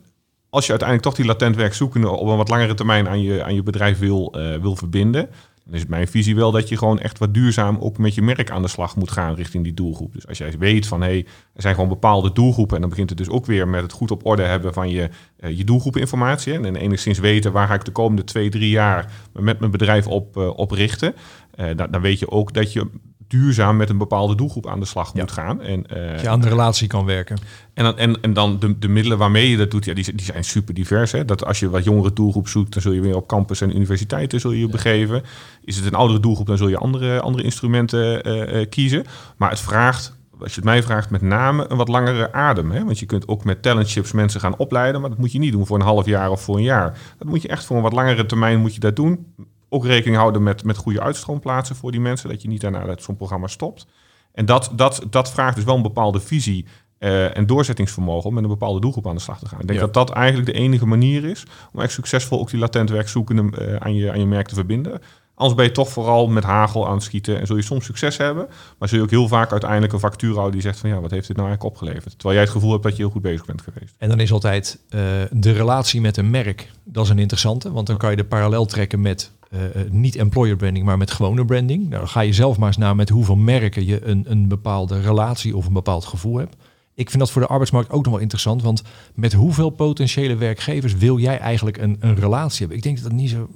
[0.49, 3.55] als je uiteindelijk toch die latent werkzoekende op een wat langere termijn aan je, aan
[3.55, 5.29] je bedrijf wil, eh, wil verbinden,
[5.65, 8.51] dan is mijn visie wel dat je gewoon echt wat duurzaam ook met je merk
[8.51, 10.13] aan de slag moet gaan richting die doelgroep.
[10.13, 13.09] Dus als jij weet van hé, hey, er zijn gewoon bepaalde doelgroepen en dan begint
[13.09, 16.53] het dus ook weer met het goed op orde hebben van je, eh, je doelgroepeninformatie.
[16.53, 20.07] En, en enigszins weten waar ga ik de komende twee, drie jaar met mijn bedrijf
[20.07, 21.13] op, op richten.
[21.55, 22.89] Eh, dan weet je ook dat je
[23.27, 25.19] duurzaam met een bepaalde doelgroep aan de slag Ja.
[25.21, 25.61] moet gaan.
[25.61, 27.37] En, eh, Dat je aan de relatie kan werken.
[27.73, 30.25] en dan, en, en dan de, de middelen waarmee je dat doet, ja, die, die
[30.25, 31.11] zijn super divers.
[31.11, 31.25] Hè?
[31.25, 34.39] Dat als je wat jongere doelgroep zoekt, dan zul je weer op campus en universiteiten
[34.39, 35.23] zul je je begeven.
[35.63, 39.03] Is het een oudere doelgroep, dan zul je andere, andere instrumenten eh, eh, kiezen.
[39.37, 42.71] Maar het vraagt, als je het mij vraagt, met name een wat langere adem.
[42.71, 42.83] Hè?
[42.85, 45.65] Want je kunt ook met talentships mensen gaan opleiden, maar dat moet je niet doen
[45.65, 46.97] voor een half jaar of voor een jaar.
[47.17, 49.25] Dat moet je echt voor een wat langere termijn moet je dat doen.
[49.73, 53.03] Ook rekening houden met, met goede uitstroomplaatsen voor die mensen, dat je niet daarna uit
[53.03, 53.85] zo'n programma stopt.
[54.33, 56.65] En dat, dat, dat vraagt dus wel een bepaalde visie
[56.97, 59.59] eh, en doorzettingsvermogen om met een bepaalde doelgroep aan de slag te gaan.
[59.59, 59.85] Ik denk Ja.
[59.85, 63.75] dat dat eigenlijk de enige manier is om echt succesvol ook die latent werkzoekenden eh,
[63.75, 65.01] aan, je, aan je merk te verbinden.
[65.35, 68.17] Anders ben je toch vooral met hagel aan het schieten en zul je soms succes
[68.17, 70.99] hebben, maar zul je ook heel vaak uiteindelijk een factuur houden die zegt van ja,
[70.99, 72.13] wat heeft dit nou eigenlijk opgeleverd?
[72.13, 73.95] Terwijl jij het gevoel hebt dat je heel goed bezig bent geweest.
[73.97, 74.99] En dan is altijd eh,
[75.31, 77.71] de relatie met een merk, dat is een interessante.
[77.71, 81.11] Want dan kan je de parallel trekken met eh, eh, niet employer branding, maar met
[81.11, 81.81] gewone branding.
[81.81, 85.01] Nou, dan ga je zelf maar eens na met hoeveel merken je een, een bepaalde
[85.01, 86.55] relatie of een bepaald gevoel hebt.
[86.95, 88.61] Ik vind dat voor de arbeidsmarkt ook nog wel interessant.
[88.61, 92.77] Want met hoeveel potentiële werkgevers wil jij eigenlijk een, een relatie hebben?
[92.77, 93.49] Ik denk dat dat niet zo...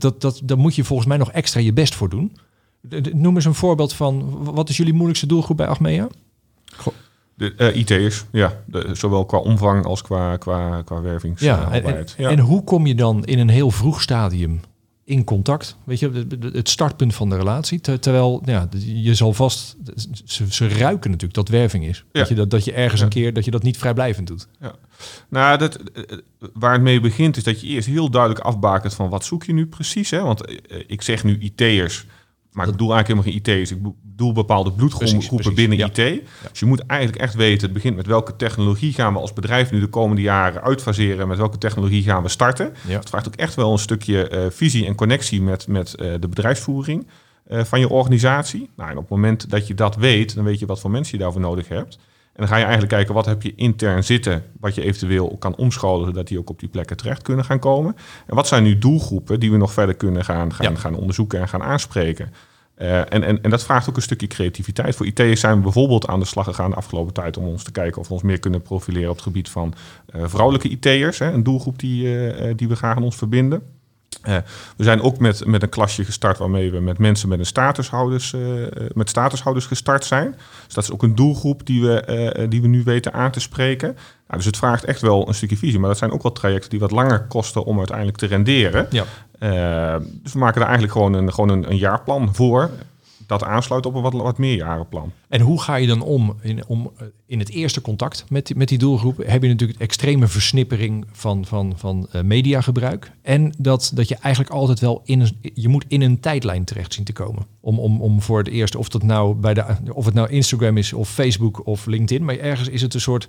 [0.00, 2.36] dat, dat, dat, daar moet je volgens mij nog extra je best voor doen.
[3.12, 6.08] Noem eens een voorbeeld van, wat is jullie moeilijkste doelgroep bij Achmea?
[7.34, 8.62] De eh, IT'ers, ja.
[8.66, 11.40] De, zowel qua omvang als qua, qua, qua wervings.
[11.40, 12.30] Ja, eh, ja.
[12.30, 14.60] en hoe kom je dan in een heel vroeg stadium
[15.04, 15.76] in contact?
[15.84, 17.80] Weet je, het startpunt van de relatie.
[17.80, 19.76] Ter- terwijl, ja, je zal vast,
[20.24, 22.04] ze, ze ruiken natuurlijk dat werving is.
[22.12, 22.20] Ja.
[22.20, 23.06] Dat, je, dat, dat je ergens Ja.
[23.06, 24.48] een keer, dat je dat niet vrijblijvend doet.
[25.28, 26.18] Nou, dat, eh,
[26.52, 29.52] waar het mee begint is dat je eerst heel duidelijk afbakent van wat zoek je
[29.52, 30.10] nu precies.
[30.10, 30.20] Hè?
[30.20, 32.04] Want eh, ik zeg nu IT'ers,
[32.54, 33.70] maar ik bedoel eigenlijk helemaal geen IT'ers.
[33.70, 35.86] Ik bedoel bepaalde bloedgroepen binnen ja.
[35.86, 36.22] IT.
[36.50, 39.70] Dus je moet eigenlijk echt weten, het begint met welke technologie gaan we als bedrijf
[39.70, 41.28] nu de komende jaren uitfaseren.
[41.28, 42.74] Met welke technologie gaan we starten.
[42.88, 42.98] Ja.
[42.98, 46.28] Het vraagt ook echt wel een stukje eh, visie en connectie met, met eh, de
[46.28, 47.06] bedrijfsvoering
[47.44, 48.70] eh, van je organisatie.
[48.76, 51.18] Nou, en op het moment dat je dat weet, dan weet je wat voor mensen
[51.18, 51.98] je daarvoor nodig hebt.
[52.34, 55.56] En dan ga je eigenlijk kijken wat heb je intern zitten, wat je eventueel kan
[55.56, 57.96] omscholen, zodat die ook op die plekken terecht kunnen gaan komen.
[58.26, 60.78] En wat zijn nu doelgroepen die we nog verder kunnen gaan, gaan, Ja.
[60.78, 62.32] gaan onderzoeken en gaan aanspreken.
[62.74, 64.96] Eh, en, en, en dat vraagt ook een stukje creativiteit.
[64.96, 67.72] Voor IT'ers zijn we bijvoorbeeld aan de slag gegaan de afgelopen tijd om ons te
[67.72, 69.74] kijken of we ons meer kunnen profileren op het gebied van
[70.06, 71.20] eh, vrouwelijke IT'ers.
[71.20, 73.62] Een doelgroep die, eh, die we graag aan ons verbinden.
[74.24, 74.36] Eh,
[74.76, 78.32] we zijn ook met, met een klasje gestart waarmee we met mensen met een statushouders,
[78.32, 80.34] eh, eh, met statushouders gestart zijn.
[80.64, 83.88] Dus dat is ook een doelgroep die we, die we nu weten aan te spreken.
[84.26, 85.78] Nou, dus het vraagt echt wel een stukje visie.
[85.78, 88.86] Maar dat zijn ook wel trajecten die wat langer kosten om uiteindelijk te renderen.
[88.90, 89.04] Ja.
[89.98, 92.70] Dus we maken daar eigenlijk gewoon een, gewoon een, een jaarplan voor.
[93.26, 95.12] Dat aansluit op een wat, wat meerjarenplan.
[95.28, 98.56] En hoe ga je dan om in, om, eh, in het eerste contact met die,
[98.56, 99.16] met die doelgroep?
[99.26, 103.12] Heb je natuurlijk extreme versnippering van, van, van eh, mediagebruik.
[103.22, 106.94] En dat, dat je eigenlijk altijd wel in een, je moet in een tijdlijn terecht
[106.94, 107.46] zien te komen.
[107.60, 110.76] Om, om, om voor het eerst, of, dat nou bij de, of het nou Instagram
[110.76, 112.24] is of Facebook of LinkedIn.
[112.24, 113.28] Maar ergens is het een soort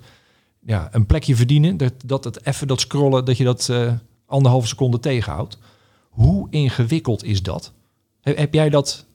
[0.66, 1.76] ja, een plekje verdienen.
[1.76, 3.92] Dat, dat het even dat scrollen, dat je dat eh,
[4.26, 5.58] anderhalve seconde tegenhoudt.
[6.08, 7.72] Hoe ingewikkeld is dat?
[8.20, 9.05] Heb, jij dat,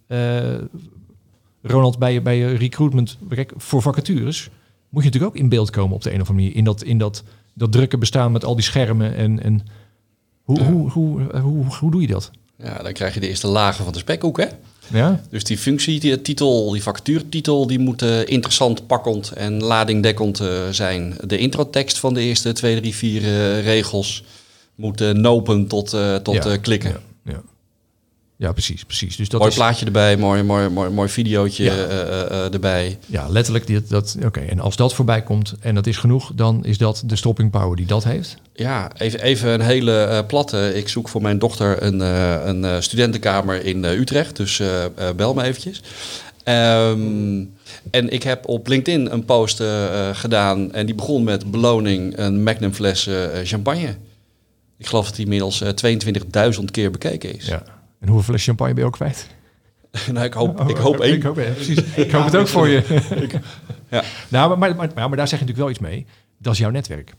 [1.62, 4.50] Ronald, bij je, bij je recruitment kijk, voor vacatures?
[4.90, 6.58] Moet je natuurlijk ook in beeld komen op de een of andere manier.
[6.58, 9.16] In dat, in dat, dat drukke bestaan met al die schermen.
[9.16, 9.62] En, en
[10.44, 10.66] hoe, Ja.
[10.72, 12.32] hoe, hoe, hoe, hoe, hoe doe je dat?
[12.58, 14.46] Ja, dan krijg je de eerste lagen van de spekhoek, hè?
[14.88, 15.22] Ja?
[15.30, 20.68] Dus die functie, die titel, die vacaturetitel, die moet eh, interessant, pakkend en ladingdekkend eh,
[20.72, 21.16] zijn.
[21.26, 24.24] De introtekst van de eerste twee, drie, vier eh, regels
[24.76, 26.90] moet eh, nopen tot, eh, tot Ja, eh, klikken.
[26.90, 27.00] Ja,
[28.42, 28.52] ja.
[28.52, 29.16] precies, precies.
[29.16, 31.72] Dus dat mooi is plaatje erbij, mooi, mooi, mooi, mooi videootje Ja.
[31.72, 32.98] eh, eh, eh, erbij.
[33.06, 33.68] ja, letterlijk.
[33.68, 37.04] Die, dat, Oké, en als dat voorbij komt en dat is genoeg, dan is dat
[37.06, 38.36] de stopping power die dat heeft.
[38.54, 40.72] Ja, even, even een hele platte.
[40.76, 42.00] Ik zoek voor mijn dochter een,
[42.50, 44.36] een studentenkamer in Utrecht.
[44.36, 44.62] Dus
[45.16, 45.82] bel me eventjes.
[46.44, 47.44] Ehm,
[47.92, 49.64] en ik heb op LinkedIn een post
[50.14, 50.74] gedaan.
[50.74, 53.10] En die begon met beloning een Magnum fles
[53.44, 53.96] champagne.
[54.82, 57.46] Ik geloof dat die inmiddels eh, 22.000 keer bekeken is.
[57.46, 57.64] Ja.
[58.02, 59.28] En hoeveel fles champagne ben je ook kwijt?
[60.12, 61.14] nou, ik hoop, ik hoop één.
[61.14, 61.78] Ik hoop, ja, precies.
[61.96, 62.84] ik hoop het ook voor je.
[63.90, 64.04] ja.
[64.28, 66.06] Nou, maar, maar, maar, maar daar zeg je natuurlijk wel iets mee.
[66.38, 67.14] Dat is jouw netwerk.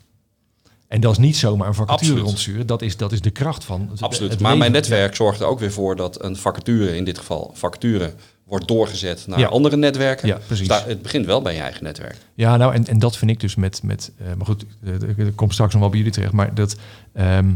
[0.89, 2.25] En dat is niet zomaar een vacature Absoluut.
[2.25, 2.67] rondsturen.
[2.67, 4.31] Dat is, dat is de kracht van het, Absoluut.
[4.31, 7.51] het maar mijn netwerk zorgt er ook weer voor dat een vacature, in dit geval
[7.55, 8.13] vacature,
[8.45, 9.47] wordt doorgezet naar Ja.
[9.47, 10.29] andere netwerken.
[10.29, 10.59] Ja, precies.
[10.59, 12.17] Dus daar- het begint wel bij je eigen netwerk.
[12.35, 13.83] Ja, nou, en, en dat vind ik dus met...
[13.83, 16.33] met eh, maar goed, eh, ik kom straks nog wel bij jullie terecht.
[16.33, 16.77] Maar dat
[17.13, 17.53] ehm,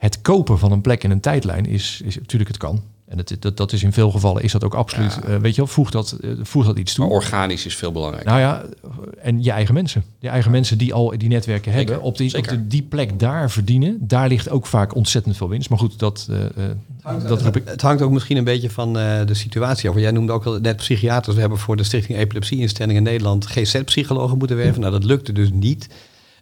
[0.00, 2.82] het kopen van een plek in een tijdlijn is, is natuurlijk, het kan.
[3.06, 5.18] En het, dat, dat is in veel gevallen, is dat ook absoluut...
[5.22, 5.28] Ja.
[5.28, 7.04] eh, weet je wel, voegt dat, eh, voegt dat iets toe.
[7.04, 8.30] Maar organisch is veel belangrijker.
[8.30, 8.64] Nou ja,
[9.22, 10.04] en je eigen mensen.
[10.18, 12.08] Je eigen mensen die al die netwerken Zeker, hebben.
[12.08, 13.98] Op die, op de, die plek daar verdienen.
[14.00, 15.68] Daar ligt ook vaak ontzettend veel winst.
[15.70, 17.62] Maar goed, dat, eh, dat heb ik...
[17.66, 19.96] Het hangt ook misschien een beetje van eh, de situatie af.
[19.96, 21.34] Jij noemde ook al net psychiaters.
[21.34, 24.80] We hebben voor de Stichting Epilepsieinstelling in Nederland GZ-psychologen moeten werven.
[24.80, 25.88] Nou, dat lukte dus niet.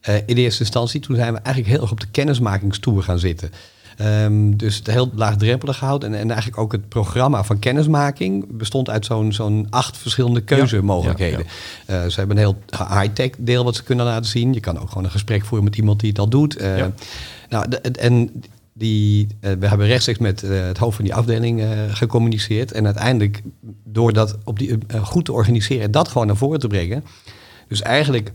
[0.01, 3.51] Eh, in eerste instantie, toen zijn we eigenlijk heel erg op de kennismakingstoer gaan zitten.
[3.97, 6.13] Ehm, dus het heel laagdrempelig gehouden.
[6.15, 11.47] En, en eigenlijk ook het programma van kennismaking bestond uit zo'n zo'n acht verschillende keuzemogelijkheden.
[11.87, 12.59] Eh, ze hebben een heel
[13.01, 14.53] high-tech deel wat ze kunnen laten zien.
[14.53, 16.57] Je kan ook gewoon een gesprek voeren met iemand die het al doet.
[16.57, 16.77] Eh.
[17.49, 22.73] Nou, de- en die, we hebben rechtstreeks met het hoofd van die afdeling gecommuniceerd.
[22.73, 23.43] En uiteindelijk,
[23.85, 27.05] door dat op die, goed te organiseren en dat gewoon naar voren te brengen.
[27.69, 28.33] Dus eigenlijk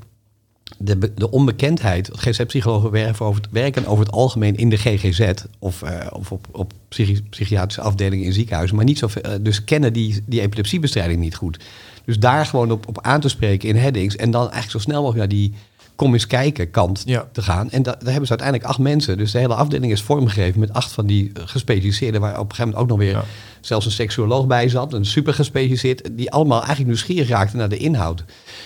[0.78, 2.10] de, de onbekendheid.
[2.14, 6.48] GZ-psychologen werken over, het, werken over het algemeen in de GGZ of, eh, of op,
[6.52, 8.76] op psychi- psychiatrische afdelingen in ziekenhuizen.
[8.76, 9.08] Maar niet zo
[9.42, 11.60] dus kennen die, die epilepsiebestrijding niet goed.
[12.06, 14.16] Dus daar gewoon op, op aan te spreken in headings.
[14.16, 15.54] En dan eigenlijk zo snel mogelijk naar die
[15.96, 17.28] kom eens kijken kant Ja.
[17.32, 17.70] te gaan.
[17.72, 19.18] En da- daar hebben ze uiteindelijk acht mensen.
[19.18, 22.22] Dus de hele afdeling is vormgegeven met acht van die eh, gespecialiseerden.
[22.22, 23.24] Waar op een gegeven moment ook nog weer Ja.
[23.62, 24.94] zelfs een seksuoloog bij zat.
[24.94, 26.10] Een super gespecialiseerd.
[26.12, 28.24] Die allemaal eigenlijk nieuwsgierig raakten naar de inhoud.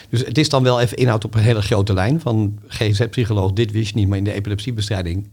[0.09, 2.19] Dus het is dan wel even inhoud op een hele grote lijn.
[2.21, 4.07] Van GZ-psycholoog, dit wist je niet.
[4.07, 5.27] Maar in de epilepsiebestrijding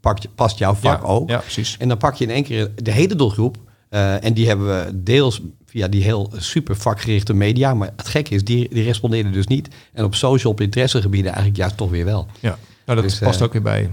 [0.00, 1.28] pakt, past jouw vak ja, ook.
[1.28, 1.76] Ja, precies.
[1.78, 3.56] En dan pak je in één keer de hele doelgroep.
[3.88, 7.74] Eh, en die hebben we deels via die heel super vakgerichte media.
[7.74, 9.68] Maar het gekke is, die, die respondeerden dus niet.
[9.92, 12.26] En op social, op interessegebieden eigenlijk juist toch weer wel.
[12.40, 13.90] Ja, nou, dat Dus, past eh, ook weer bij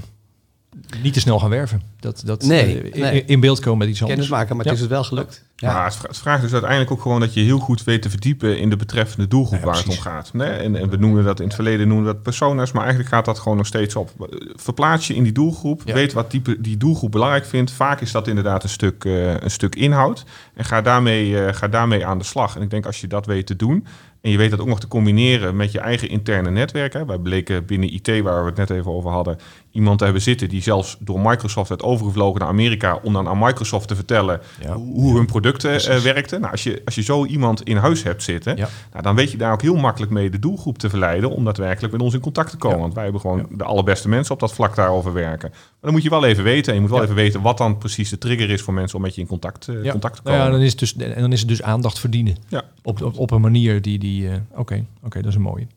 [1.04, 1.82] niet te snel gaan werven.
[2.00, 3.26] Dat, dat Nee, eh, in- nee.
[3.26, 4.20] in beeld komen met iets anders.
[4.20, 4.72] Kennis maken, maar Ja.
[4.72, 5.44] het is het wel gelukt.
[5.56, 5.74] Ja.
[5.74, 8.10] Maar het, vra- het vraagt dus uiteindelijk ook gewoon dat je heel goed weet te
[8.10, 10.34] verdiepen in de betreffende doelgroep Ja, waar het om gaat.
[10.34, 13.14] Nee, en, en we noemen dat in het verleden noemen we dat personas, maar eigenlijk
[13.14, 14.12] gaat dat gewoon nog steeds op.
[14.56, 15.94] Verplaats je in die doelgroep, Ja.
[15.94, 17.72] weet wat type, die doelgroep belangrijk vindt.
[17.72, 20.24] Vaak is dat inderdaad een stuk, eh, een stuk inhoud.
[20.54, 22.56] En ga daarmee, eh, ga daarmee aan de slag.
[22.56, 23.86] En ik denk als je dat weet te doen.
[24.26, 26.94] En je weet dat ook nog te combineren met je eigen interne netwerk.
[26.94, 27.06] Hè.
[27.06, 29.38] Wij bleken binnen IT, waar we het net even over hadden,
[29.72, 33.38] iemand te hebben zitten die zelfs door Microsoft werd overgevlogen naar Amerika om dan aan
[33.40, 34.74] Microsoft te vertellen Ja.
[34.76, 36.40] hoe, hun producten eh, werkten.
[36.40, 38.68] Nou, als, je, als je zo iemand in huis hebt zitten, Ja.
[38.92, 41.94] nou, dan weet je daar ook heel makkelijk mee de doelgroep te verleiden om daadwerkelijk
[41.94, 42.80] met ons in contact te komen.
[42.80, 45.50] Want wij hebben gewoon de allerbeste mensen op dat vlak daarover werken.
[45.52, 46.68] Maar dan moet je wel even weten.
[46.70, 49.04] En je moet wel even weten wat dan precies de trigger is voor mensen om
[49.04, 50.46] met je in contact, eh, contact te Nou komen.
[50.46, 52.36] ja, dan is, het dus, en dan is het dus aandacht verdienen.
[52.84, 54.00] Op, op, op een manier die...
[54.00, 55.68] die eh, Oké, oké, dat is een mooie.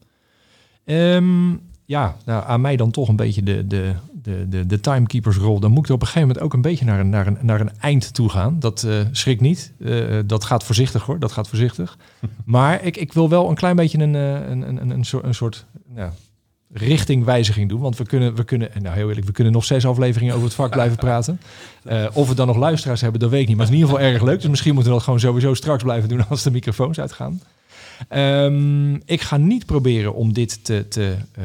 [0.84, 1.50] Ehm,
[1.84, 5.60] ja, nou, aan mij dan toch een beetje de, de, de, de, de timekeepersrol.
[5.60, 7.38] Dan moet ik er op een gegeven moment ook een beetje naar een, naar een,
[7.40, 8.56] naar een eind toe gaan.
[8.58, 9.72] Dat eh schrik niet.
[9.78, 11.98] Eh, dat gaat voorzichtig hoor, dat gaat voorzichtig.
[12.44, 15.34] maar ik, ik wil wel een klein beetje een, een, een, een, een soort, een
[15.34, 16.10] soort nou,
[16.72, 17.80] richtingwijziging doen.
[17.80, 20.56] Want we kunnen, we kunnen, nou heel eerlijk, we kunnen nog zes afleveringen over het
[20.56, 21.40] vak blijven praten.
[22.12, 23.56] Of we dan nog luisteraars hebben, dat weet ik niet.
[23.56, 24.40] Maar het is in ieder geval erg leuk.
[24.40, 27.40] Dus misschien moeten we dat gewoon sowieso straks blijven doen als de microfoons uitgaan.
[28.08, 31.44] Ehm, ik ga niet proberen om dit te, te, eh,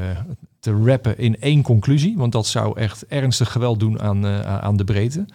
[0.59, 2.17] te rappen in één conclusie.
[2.17, 5.25] Want dat zou echt ernstig geweld doen aan, eh, aan de breedte.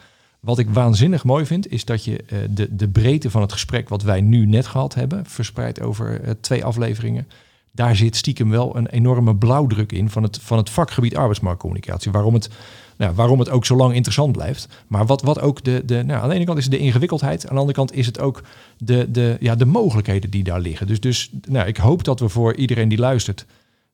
[0.41, 3.89] Wat ik waanzinnig mooi vind, is dat je eh, de, de breedte van het gesprek
[3.89, 7.29] wat wij nu net gehad hebben, verspreid over twee afleveringen,
[7.73, 12.13] daar zit stiekem wel een enorme blauwdruk in van het, van het vakgebied arbeidsmarktcommunicatie.
[12.13, 12.51] Waarom het,
[12.99, 14.69] nou, waarom het ook zo lang interessant blijft.
[14.87, 17.43] Maar wat, wat ook de, de nou, aan de ene kant is het de ingewikkeldheid,
[17.43, 18.43] aan de andere kant is het ook
[18.79, 20.87] de, de, ja, de mogelijkheden die daar liggen.
[20.87, 23.47] Dus, dus nou, ik hoop dat we voor iedereen die luistert,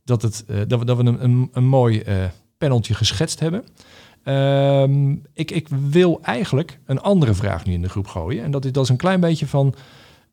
[0.04, 2.24] dat, het, eh, dat, we, dat we een, een, een mooi eh
[2.58, 3.64] paneltje geschetst hebben.
[4.22, 8.44] Ehm, ik, ik wil eigenlijk een andere vraag nu in de groep gooien.
[8.44, 9.74] En dat is, dat een klein beetje van,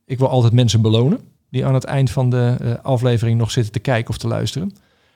[0.05, 3.73] ik wil altijd mensen belonen die aan het eind van de eh, aflevering nog zitten
[3.73, 4.71] te kijken of te luisteren.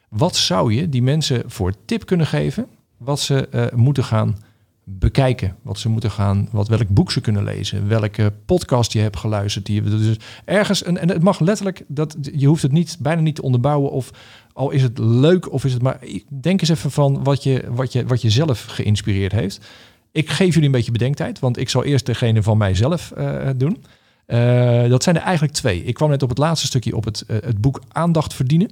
[0.09, 2.67] Wat zou je die mensen voor tip kunnen geven?
[3.05, 4.37] Wat ze eh, moeten gaan
[4.83, 9.17] bekijken, wat ze moeten gaan, wat, welk boek ze kunnen lezen, welke podcast je hebt
[9.17, 9.65] geluisterd.
[9.65, 13.35] Die, dus ergens, en, en het mag letterlijk, dat, je hoeft het niet, bijna niet
[13.35, 14.11] te onderbouwen of
[14.53, 15.99] al is het leuk of is het maar,
[16.41, 19.65] denk eens even van wat je, wat je, wat je zelf geïnspireerd heeft.
[20.11, 23.83] Ik geef jullie een beetje bedenktijd, want ik zal eerst degene van mijzelf eh, doen.
[24.25, 25.83] Eh, dat zijn er eigenlijk twee.
[25.83, 28.69] Ik kwam net op het laatste stukje op het, het boek Aandacht verdienen.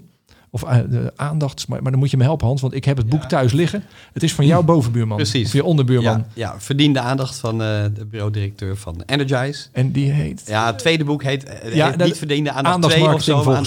[0.54, 0.80] Of eh,
[1.16, 3.52] aandacht, maar, maar dan moet je me helpen Hans, want ik heb het boek thuis
[3.52, 3.84] liggen.
[4.14, 5.18] Het is van jouw bovenbuurman.
[5.18, 5.48] Precies.
[5.48, 6.18] Of je onderbuurman.
[6.18, 9.68] Ja, ja, verdiende aandacht van eh, de bureau-directeur van Energize.
[9.72, 10.44] En die heet...
[10.46, 13.64] Ja, het tweede boek heet, eh, Ja, heet dat- niet verdiende aandacht 2 of zo.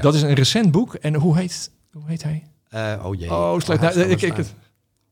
[0.00, 0.94] Dat is een recent boek.
[0.94, 2.42] En hoe heet, hoe heet hij?
[3.04, 3.30] Oh jee.
[3.30, 3.80] Oh, slecht.
[3.80, 4.54] hij Nou, ik, ik, het-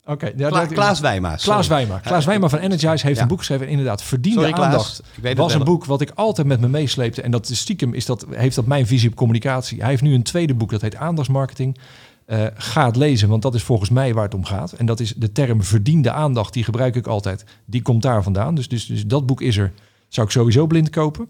[0.09, 0.31] Oké.
[0.37, 1.35] ja, Kla- Klaas Wijma.
[1.35, 1.67] Klaas.
[1.67, 1.99] Wijma.
[1.99, 3.21] Klaas Wijma van Energize heeft Ja.
[3.21, 3.65] een boek geschreven.
[3.65, 5.01] En inderdaad, verdiende Sorry, aandacht.
[5.35, 7.21] Was een boek wat ik altijd met me meesleepte.
[7.21, 9.79] En dat is stiekem is dat, heeft dat mijn visie op communicatie.
[9.79, 11.77] Hij heeft nu een tweede boek, dat heet Aandachtsmarketing.
[12.25, 14.71] Eh, ga het lezen, want dat is volgens mij waar het om gaat.
[14.71, 17.43] En dat is de term verdiende aandacht, die gebruik ik altijd.
[17.65, 18.55] Die komt daar vandaan.
[18.55, 19.71] Dus, dus, dus dat boek is er.
[20.07, 21.29] Zou ik sowieso blind kopen.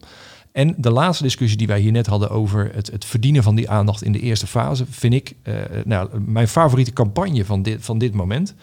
[0.51, 3.69] En de laatste discussie die wij hier net hadden over het, het verdienen van die
[3.69, 5.53] aandacht in de eerste fase, vind ik eh,
[5.85, 8.55] nou, mijn favoriete campagne van dit, van dit moment.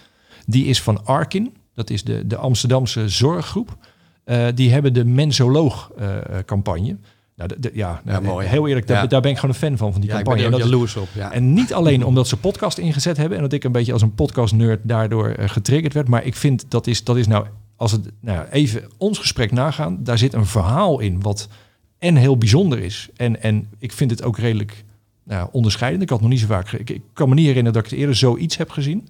[0.46, 1.55] Die is van Arkin.
[1.75, 3.77] Dat is de, de Amsterdamse zorggroep.
[4.25, 6.96] Eh, die hebben de Mensoloog-campagne.
[7.37, 8.46] nou, de, de- ja, nou, mooi.
[8.46, 9.07] heel eerlijk, daar, Ja.
[9.09, 10.57] daar ben ik gewoon een fan van, van die Ja, ik ben campagne.
[10.57, 11.09] er is- jaloers op.
[11.14, 11.33] Ja.
[11.33, 14.14] en niet alleen omdat ze podcast ingezet hebben en dat ik een beetje als een
[14.14, 17.46] podcast-nerd daardoor eh, getriggerd werd, maar ik vind dat is, dat is nou,
[17.77, 21.49] als het nou ja, even ons gesprek nagaan, daar zit een verhaal in wat
[21.98, 23.09] en heel bijzonder is.
[23.16, 24.85] En, en ik vind het ook redelijk
[25.22, 26.02] nou, onderscheidend.
[26.02, 28.00] Ik had nog niet zo vaak, ik, ik kan me niet herinneren dat ik het
[28.00, 29.09] eerder zoiets heb gezien.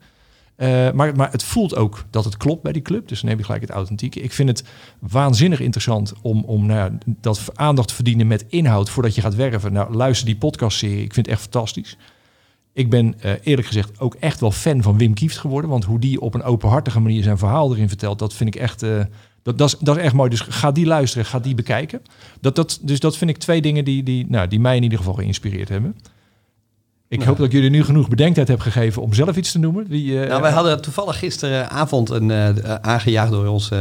[0.56, 3.08] Eh, maar, maar het voelt ook dat het klopt bij die club.
[3.08, 4.20] Dus dan heb je gelijk het authentieke.
[4.20, 4.64] Ik vind het
[4.98, 9.72] waanzinnig interessant om, om nou dat aandacht te verdienen met inhoud voordat je gaat werven.
[9.72, 11.02] Nou, luister die podcastserie.
[11.02, 11.96] Ik vind het echt fantastisch.
[12.72, 15.70] Ik ben eh, eerlijk gezegd ook echt wel fan van Wim Kieft geworden.
[15.70, 18.82] Want hoe die op een openhartige manier zijn verhaal erin vertelt, dat vind ik echt.
[18.82, 19.00] eh,
[19.46, 20.30] dat, dat, is, echt mooi.
[20.30, 22.02] Dus ga die luisteren, ga die bekijken.
[22.40, 24.98] Dat, dat, dus dat vind ik twee dingen die, die, nou, die mij in ieder
[24.98, 25.96] geval geïnspireerd hebben.
[27.08, 27.28] Ik Nou.
[27.28, 29.86] hoop dat ik jullie nu genoeg bedenktijd heb gegeven om zelf iets te noemen.
[29.88, 33.76] Wie, eh, Nou, wij hadden toevallig gisteravond een, eh, eh, aangejaagd door onze,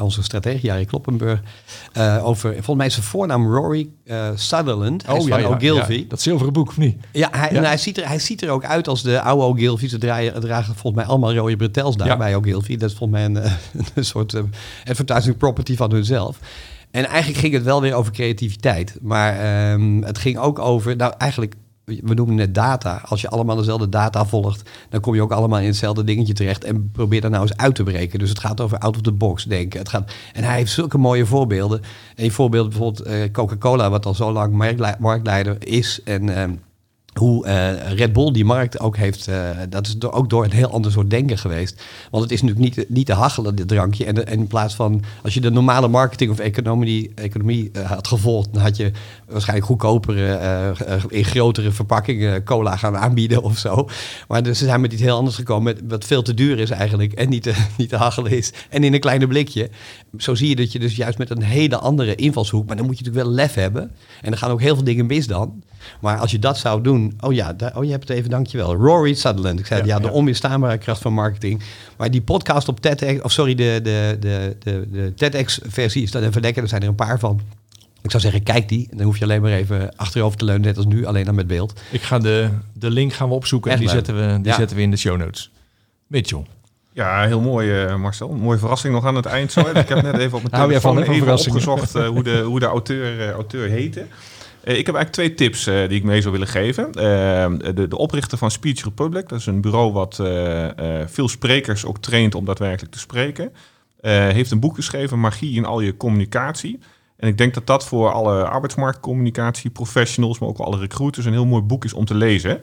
[0.00, 1.40] onze stratege, Jari Kloppenburg,
[2.22, 3.88] over, volgens mij is zijn voornaam Rory
[4.34, 5.06] Sutherland.
[5.06, 5.92] Hij is van Ogilvy.
[5.92, 6.96] Oh, ja, dat zilveren boek, of niet?
[7.12, 7.56] Ja, hij, Ja.
[7.56, 9.88] en hij, ziet er, hij ziet er ook uit als de oude Ogilvy.
[9.88, 12.16] Ze draaien, dragen volgens mij allemaal rode bretels daar Ja.
[12.16, 12.76] bij Ogilvy.
[12.76, 13.52] Dat is volgens mij een,
[13.94, 14.34] een soort
[14.84, 16.38] advertising property van hunzelf.
[16.90, 18.98] En eigenlijk ging het wel weer over creativiteit.
[19.02, 21.54] Maar ehm, het ging ook over, nou eigenlijk,
[21.86, 23.02] we noemen het data.
[23.04, 26.64] Als je allemaal dezelfde data volgt, dan kom je ook allemaal in hetzelfde dingetje terecht.
[26.64, 28.18] En probeer daar nou eens uit te breken.
[28.18, 29.78] Dus het gaat over out of the box denken.
[29.78, 31.80] Het gaat, en hij heeft zulke mooie voorbeelden.
[32.14, 36.00] Een voorbeeld bijvoorbeeld eh, Coca-Cola, wat al zo lang marktlei- marktleider is.
[36.04, 36.54] En ehm,
[37.18, 40.70] hoe eh, Red Bull die markt ook heeft, eh, dat is ook door een heel
[40.70, 41.82] ander soort denken geweest.
[42.10, 44.04] Want het is natuurlijk niet, niet te hachelen, dit drankje.
[44.04, 48.52] En, in plaats van, als je de normale marketing of economie, economie eh, had gevolgd,
[48.52, 48.90] dan had je
[49.26, 50.74] waarschijnlijk goedkopere,
[51.08, 53.88] in grotere verpakkingen cola gaan aanbieden of zo.
[54.28, 57.12] Maar dus ze zijn met iets heel anders gekomen, wat veel te duur is eigenlijk
[57.12, 58.52] en niet te, niet te hachelen is.
[58.70, 59.70] En in een kleine blikje.
[60.18, 62.98] Zo zie je dat je dus juist met een hele andere invalshoek, maar dan moet
[62.98, 63.90] je natuurlijk wel lef hebben.
[64.22, 65.62] En er gaan ook heel veel dingen mis dan.
[66.00, 68.74] Maar als je dat zou doen, oh ja, daar, oh je hebt het even, dankjewel.
[68.74, 69.58] Rory Sutherland.
[69.60, 70.12] Ik zei, ja, Ja, de ja.
[70.12, 71.62] onweerstaanbare kracht van marketing.
[71.96, 76.22] Maar die podcast op TEDx, of sorry, de, de, de, de, de TEDx-versie is dat
[76.22, 76.62] even lekker.
[76.62, 77.40] Er zijn er een paar van.
[78.02, 78.88] Ik zou zeggen, kijk die.
[78.90, 81.46] Dan hoef je alleen maar even achterover te leunen, net als nu, alleen dan met
[81.46, 81.80] beeld.
[81.90, 83.96] Ik ga de, de link gaan we opzoeken en die, leuk.
[83.96, 84.54] zetten we, die Ja.
[84.56, 85.50] zetten we in de show notes.
[86.06, 86.44] Mitchell.
[86.92, 88.30] Ja, heel mooi eh, Marcel.
[88.30, 89.52] Een mooie verrassing nog aan het eind.
[89.52, 89.60] Zo.
[89.60, 93.20] Ik heb net even op mijn telefoon even opgezocht eh, hoe, de, hoe de auteur,
[93.20, 94.04] eh, auteur heette.
[94.66, 96.86] Eh, ik heb eigenlijk twee tips eh, die ik mee zou willen geven.
[96.86, 100.68] Eh, de, de oprichter van Speech Republic, dat is een bureau wat eh,
[101.06, 103.52] veel sprekers ook traint om daadwerkelijk te spreken.
[104.00, 106.78] heeft een boek geschreven, Magie in al je communicatie.
[107.16, 111.46] En ik denk dat dat voor alle arbeidsmarktcommunicatie professionals, maar ook alle recruiters, een heel
[111.46, 112.60] mooi boek is om te lezen.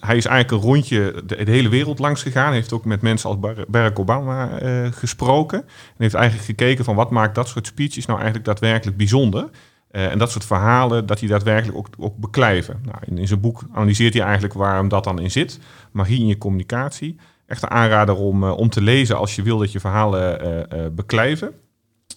[0.00, 2.52] Hij is eigenlijk een rondje de, de hele wereld langs gegaan.
[2.52, 4.58] Heeft ook met mensen als Bar- Barack Obama
[4.90, 5.58] gesproken.
[5.58, 9.48] En heeft eigenlijk gekeken van wat maakt dat soort speeches nou eigenlijk daadwerkelijk bijzonder.
[9.90, 12.80] Eh, en dat soort verhalen, dat die daadwerkelijk ook, ook beklijven.
[12.84, 15.58] Nou, in, in zijn boek analyseert hij eigenlijk waarom dat dan in zit.
[15.92, 17.16] Magie in je communicatie.
[17.48, 20.86] Echt een aanrader om, eh, om te lezen als je wil dat je verhalen eh,
[20.92, 21.52] beklijven.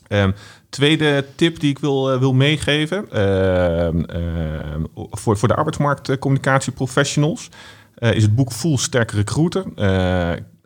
[0.07, 0.31] Ehm,
[0.69, 7.49] tweede tip die ik wil, wil meegeven ehm, ehm, voor, voor de arbeidsmarktcommunicatie professionals
[7.95, 9.65] eh, is het boek Full Stack Recruiter.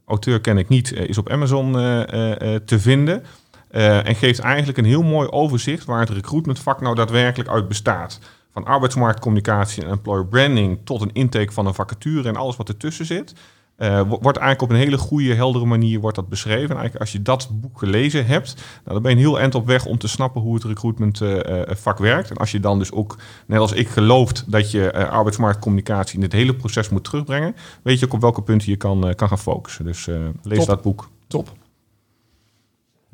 [0.05, 1.73] Auteur ken ik niet, is op Amazon
[2.65, 3.23] te vinden.
[3.75, 8.19] Eh, en geeft eigenlijk een heel mooi overzicht waar het recruitmentvak nou daadwerkelijk uit bestaat.
[8.51, 13.05] Van arbeidsmarktcommunicatie en employer branding tot een intake van een vacature en alles wat ertussen
[13.05, 13.33] zit.
[13.75, 16.69] Eh, wo- wordt eigenlijk op een hele goede, heldere manier wordt dat beschreven.
[16.69, 19.55] En eigenlijk als je dat boek gelezen hebt, nou, dan ben je een heel eind
[19.55, 22.29] op weg om te snappen hoe het recruitmentvak werkt.
[22.29, 23.17] En als je dan dus ook,
[23.47, 27.99] net als ik, gelooft dat je eh, arbeidsmarktcommunicatie in het hele proces moet terugbrengen, weet
[27.99, 29.85] je ook op welke punten je kan, eh, kan gaan focussen.
[29.85, 30.67] Dus eh, lees Top.
[30.67, 31.09] dat boek.
[31.27, 31.51] Top.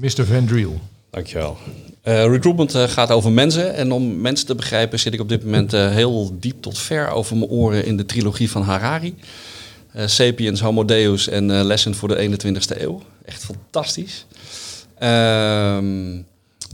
[0.02, 0.26] Mr.
[0.26, 0.80] Van Driel.
[1.10, 1.58] Dankjewel.
[2.02, 3.76] Eh recruitment eh, gaat over mensen.
[3.76, 7.10] En om mensen te begrijpen zit ik op dit moment eh, heel diep tot ver
[7.10, 9.16] over mijn oren in de trilogie van Harari.
[10.06, 13.02] Sapiens, Homo Deus en Lesson voor de 21ste eeuw.
[13.26, 14.26] Echt fantastisch.
[14.98, 16.22] Ehm,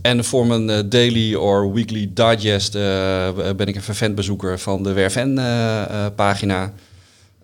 [0.01, 2.71] en voor mijn daily or weekly digest
[3.55, 5.33] ben ik een fervent bezoeker van de Werven
[6.15, 6.73] pagina.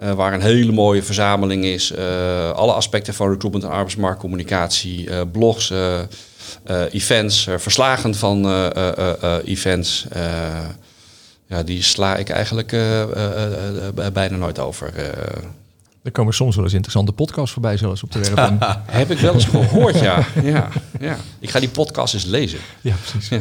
[0.04, 1.91] Eh, waar een hele mooie verzameling is.
[1.91, 5.10] eh, alle aspecten van recruitment en arbeidsmarktcommunicatie.
[5.10, 5.74] eh, blogs,
[6.91, 8.45] events, verslagen van
[9.45, 10.06] events.
[11.47, 12.70] ja, die sla ik eigenlijk
[14.14, 14.93] bijna nooit over.
[16.04, 18.51] Er komen soms wel eens interessante podcasts voorbij, zelfs op de werf.
[18.86, 20.26] heb ik wel eens gehoord, ja.
[20.43, 21.18] ja, ja.
[21.39, 22.60] Ik ga die podcast eens lezen.
[22.82, 23.30] ja, precies.
[23.30, 23.39] Ja.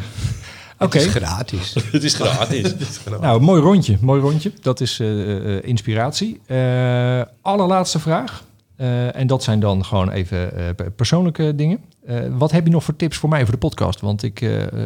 [0.82, 1.74] Oké, Het is gratis.
[1.92, 2.74] Het is gratis.
[3.20, 3.96] nou, mooi rondje.
[4.00, 4.52] Mooi rondje.
[4.60, 6.40] Dat is eh, eh, inspiratie.
[6.46, 8.44] Eh, allerlaatste vraag.
[8.76, 11.78] Eh, en dat zijn dan gewoon even eh, pe- persoonlijke dingen.
[12.06, 14.00] Eh, wat heb je nog voor tips voor mij voor de podcast?
[14.00, 14.40] Want ik,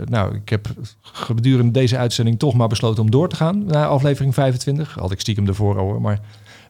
[0.05, 0.69] nou, ik heb
[1.03, 4.95] gedurende deze uitzending toch maar besloten om door te gaan naar aflevering 25.
[4.95, 6.01] Had ik stiekem ervoor al hoor.
[6.01, 6.21] Maar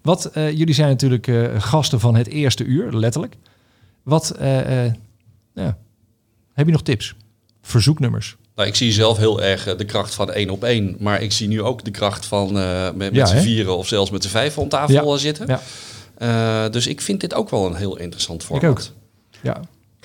[0.03, 3.37] wat, eh, jullie zijn natuurlijk eh, gasten van het eerste uur, letterlijk.
[4.03, 4.93] Wat, eh, eh,
[5.55, 5.77] ja.
[6.53, 7.15] heb je nog tips?
[7.63, 8.37] Verzoeknummers.
[8.57, 10.97] Nou, ik zie zelf heel erg eh, de kracht van één op één.
[10.99, 13.87] Maar ik zie nu ook de kracht van eh, met, met Ja, z'n vieren of
[13.87, 15.03] zelfs met z'n vijf om tafel Ja.
[15.03, 15.47] eh, zitten.
[15.47, 15.61] Ja.
[16.67, 18.71] Eh, dus ik vind dit ook wel een heel interessant Ik format.
[18.71, 18.81] ook.
[19.43, 19.61] Ja,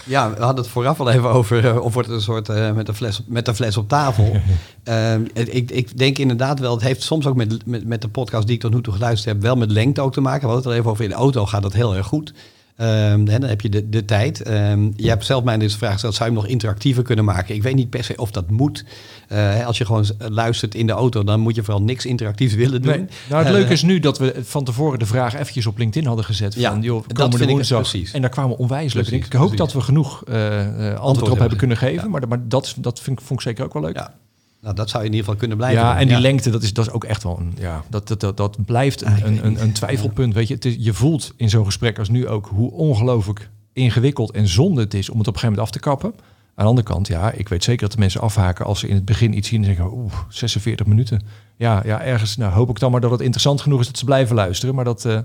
[0.05, 2.87] Ja, we hadden het vooraf al even over of wordt het een soort eh, met,
[2.87, 4.35] een fles, op- met een fles op tafel.
[4.83, 8.45] Ehm, ik, ik denk inderdaad wel, het heeft soms ook met, met, met de podcast
[8.47, 10.41] die ik tot nu toe geluisterd heb, wel met lengte ook te maken.
[10.47, 12.33] We hadden het er even over, in de auto gaat dat heel erg goed.
[12.75, 14.41] Ehm, dan heb je de, de tijd.
[14.41, 17.25] Ehm, je hebt zelf mij dus de vraag gesteld, zou je hem nog interactiever kunnen
[17.25, 17.55] maken?
[17.55, 18.85] Ik weet niet per se of dat moet.
[19.27, 22.81] Eh, als je gewoon luistert in de auto, dan moet je vooral niks interactiefs willen
[22.81, 22.91] doen.
[22.91, 23.05] Nee.
[23.29, 26.07] Nou, het Eh, leuke is nu dat we van tevoren de vraag eventjes op LinkedIn
[26.07, 26.53] hadden gezet.
[26.53, 28.11] Van, Ja, joh, dat vind ik precies.
[28.11, 29.25] En daar kwamen onwijs leuke dingen.
[29.25, 29.57] Ik hoop precies.
[29.65, 32.09] dat we genoeg eh, antwoord, op hebben hebben kunnen ge- geven.
[32.09, 33.95] Maar, maar dat, dat vind, ik- vond ik zeker ook wel leuk.
[33.95, 34.13] Ja.
[34.61, 35.81] Nou, dat zou je in ieder geval kunnen blijven.
[35.81, 36.01] Ja, doen.
[36.01, 37.53] en die lengte, dat is, dat is ook echt wel een.
[37.59, 40.33] Ja, dat, dat, dat, dat blijft Ah, een, een, een, twijfelpunt.
[40.33, 44.31] Weet je, het is, je voelt in zo'n gesprek als nu ook hoe ongelooflijk ingewikkeld
[44.31, 46.13] en zonde het is om het op een gegeven moment af te kappen.
[46.55, 48.95] Aan de andere kant, ja, ik weet zeker dat de mensen afhaken als ze in
[48.95, 51.21] het begin iets zien en zeggen, oeh, 46 minuten.
[51.57, 54.05] Ja, ja, ergens nou, hoop ik dan maar dat het interessant genoeg is dat ze
[54.05, 54.75] blijven luisteren.
[54.75, 55.19] Maar, dat, eh,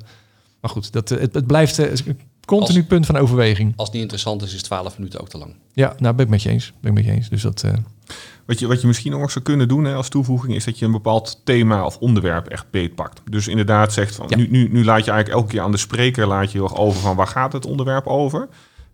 [0.61, 3.73] maar goed, dat, eh, het, het blijft eh, een continu Als- punt van overweging.
[3.77, 5.55] Als het niet interessant is, is 12 minuten ook te lang.
[5.73, 6.73] Ja, nou ben ik met je eens.
[6.81, 7.29] Ben ik met je eens.
[7.29, 7.65] Dus dat,
[8.47, 10.79] Wat je, wat je misschien ook nog zou kunnen doen hè, als toevoeging, is dat
[10.79, 13.21] je een bepaald thema of onderwerp echt beetpakt.
[13.31, 14.37] Dus inderdaad zegt van, Ja.
[14.37, 16.77] nu, nu, nu laat je eigenlijk elke keer aan de spreker laat je heel erg
[16.77, 18.49] over van waar gaat het onderwerp over.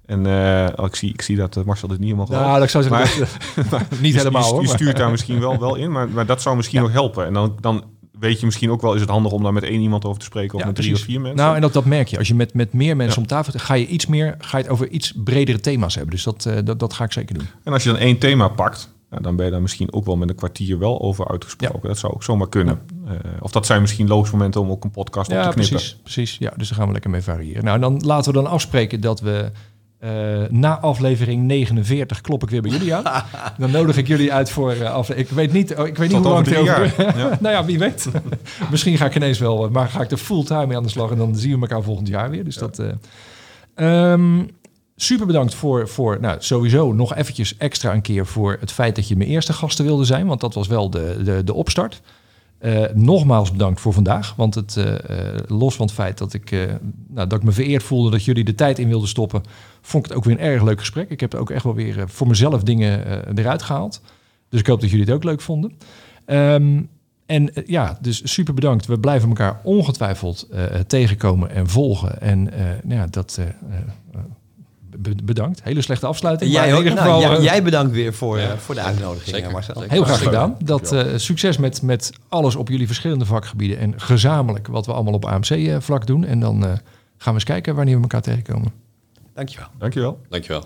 [0.06, 2.46] En eh, ik, zie, ik zie dat eh, Marcel dit niet helemaal gelooft.
[2.46, 3.26] nou, dat zou zeggen,
[3.70, 6.56] Maar- niet Je- helemaal je, stuurt daar misschien wel, wel in, maar, maar dat zou
[6.56, 6.84] misschien Ja.
[6.84, 7.26] nog helpen.
[7.26, 7.84] En dan, dan
[8.18, 10.24] weet je misschien ook wel, is het handig om daar met één iemand over te
[10.24, 11.06] spreken of Ja, met drie precies.
[11.06, 11.40] of vier mensen.
[11.40, 12.18] Nou, en dat, dat merk je.
[12.18, 13.22] Als je met, met meer mensen Ja.
[13.22, 16.14] om tafel ga je iets meer, ga je het over iets bredere thema's hebben.
[16.14, 17.46] Dus dat, eh, dat, dat ga ik zeker doen.
[17.64, 20.16] En als je dan één thema pakt, nou, dan ben je daar misschien ook wel
[20.16, 21.88] met een kwartier wel over uitgesproken.
[21.88, 22.80] Dat zou ook zomaar kunnen.
[23.06, 25.68] Eh, of dat zijn misschien logische momenten om ook een podcast op te knippen.
[25.68, 26.36] precies, precies.
[26.38, 27.64] Ja, dus daar gaan we lekker mee variëren.
[27.64, 29.50] Nou, dan laten we dan afspreken dat we
[29.98, 30.10] eh,
[30.50, 33.24] na aflevering 49 klop ik weer bij jullie aan.
[33.58, 35.28] dan nodig ik jullie uit voor uh, aflevering.
[35.28, 36.64] Ik weet niet, oh, ik weet niet hoe lang het over.
[36.74, 37.16] jaar.
[37.18, 37.28] Ja.
[37.40, 38.08] nou ja, wie weet.
[38.70, 41.10] Misschien ga ik ineens wel, eh, maar ga ik er fulltime mee aan de slag
[41.10, 42.44] en dan zien we elkaar volgend jaar weer.
[42.44, 42.78] Dus dat.
[42.78, 42.92] eh,
[43.74, 44.42] ehm,
[45.02, 49.08] super bedankt voor, voor nou, sowieso nog eventjes extra een keer voor het feit dat
[49.08, 52.02] je mijn eerste gasten wilde zijn, want dat was wel de, de, de opstart.
[52.62, 54.34] Eh, nogmaals bedankt voor vandaag.
[54.36, 56.50] Want het, eh, eh, los van het feit dat ik,
[57.08, 59.42] nou, dat ik me vereerd voelde dat jullie de tijd in wilden stoppen,
[59.80, 61.10] vond ik het ook weer een erg leuk gesprek.
[61.10, 64.00] Ik heb ook echt wel weer voor mezelf dingen eruit gehaald.
[64.48, 65.72] Dus ik hoop dat jullie het ook leuk vonden.
[66.24, 66.82] Ehm,
[67.26, 68.86] en ja, dus super bedankt.
[68.86, 70.48] We blijven elkaar ongetwijfeld
[70.86, 72.20] tegenkomen en volgen.
[72.20, 72.42] En
[72.82, 73.38] nou ja, dat.
[74.92, 75.60] Eh, eh, be- bedankt.
[75.62, 76.52] Hele slechte afsluiting.
[76.52, 78.50] maar Jij, ook, nou, jij, eh, jij bedankt weer voor, Ja.
[78.50, 79.74] eh, voor de uitnodiging, Zeker, Marcel.
[79.74, 79.90] zeker.
[79.90, 80.56] Heel graag gedaan.
[80.64, 85.12] Dat eh, succes met, met alles op jullie verschillende vakgebieden en gezamenlijk wat we allemaal
[85.14, 86.24] op AMC-vlak doen.
[86.24, 86.78] En dan eh, gaan
[87.18, 88.72] we eens kijken wanneer we elkaar tegenkomen.
[89.34, 89.68] Dankjewel.
[89.78, 90.20] Dankjewel.
[90.28, 90.64] Dankjewel.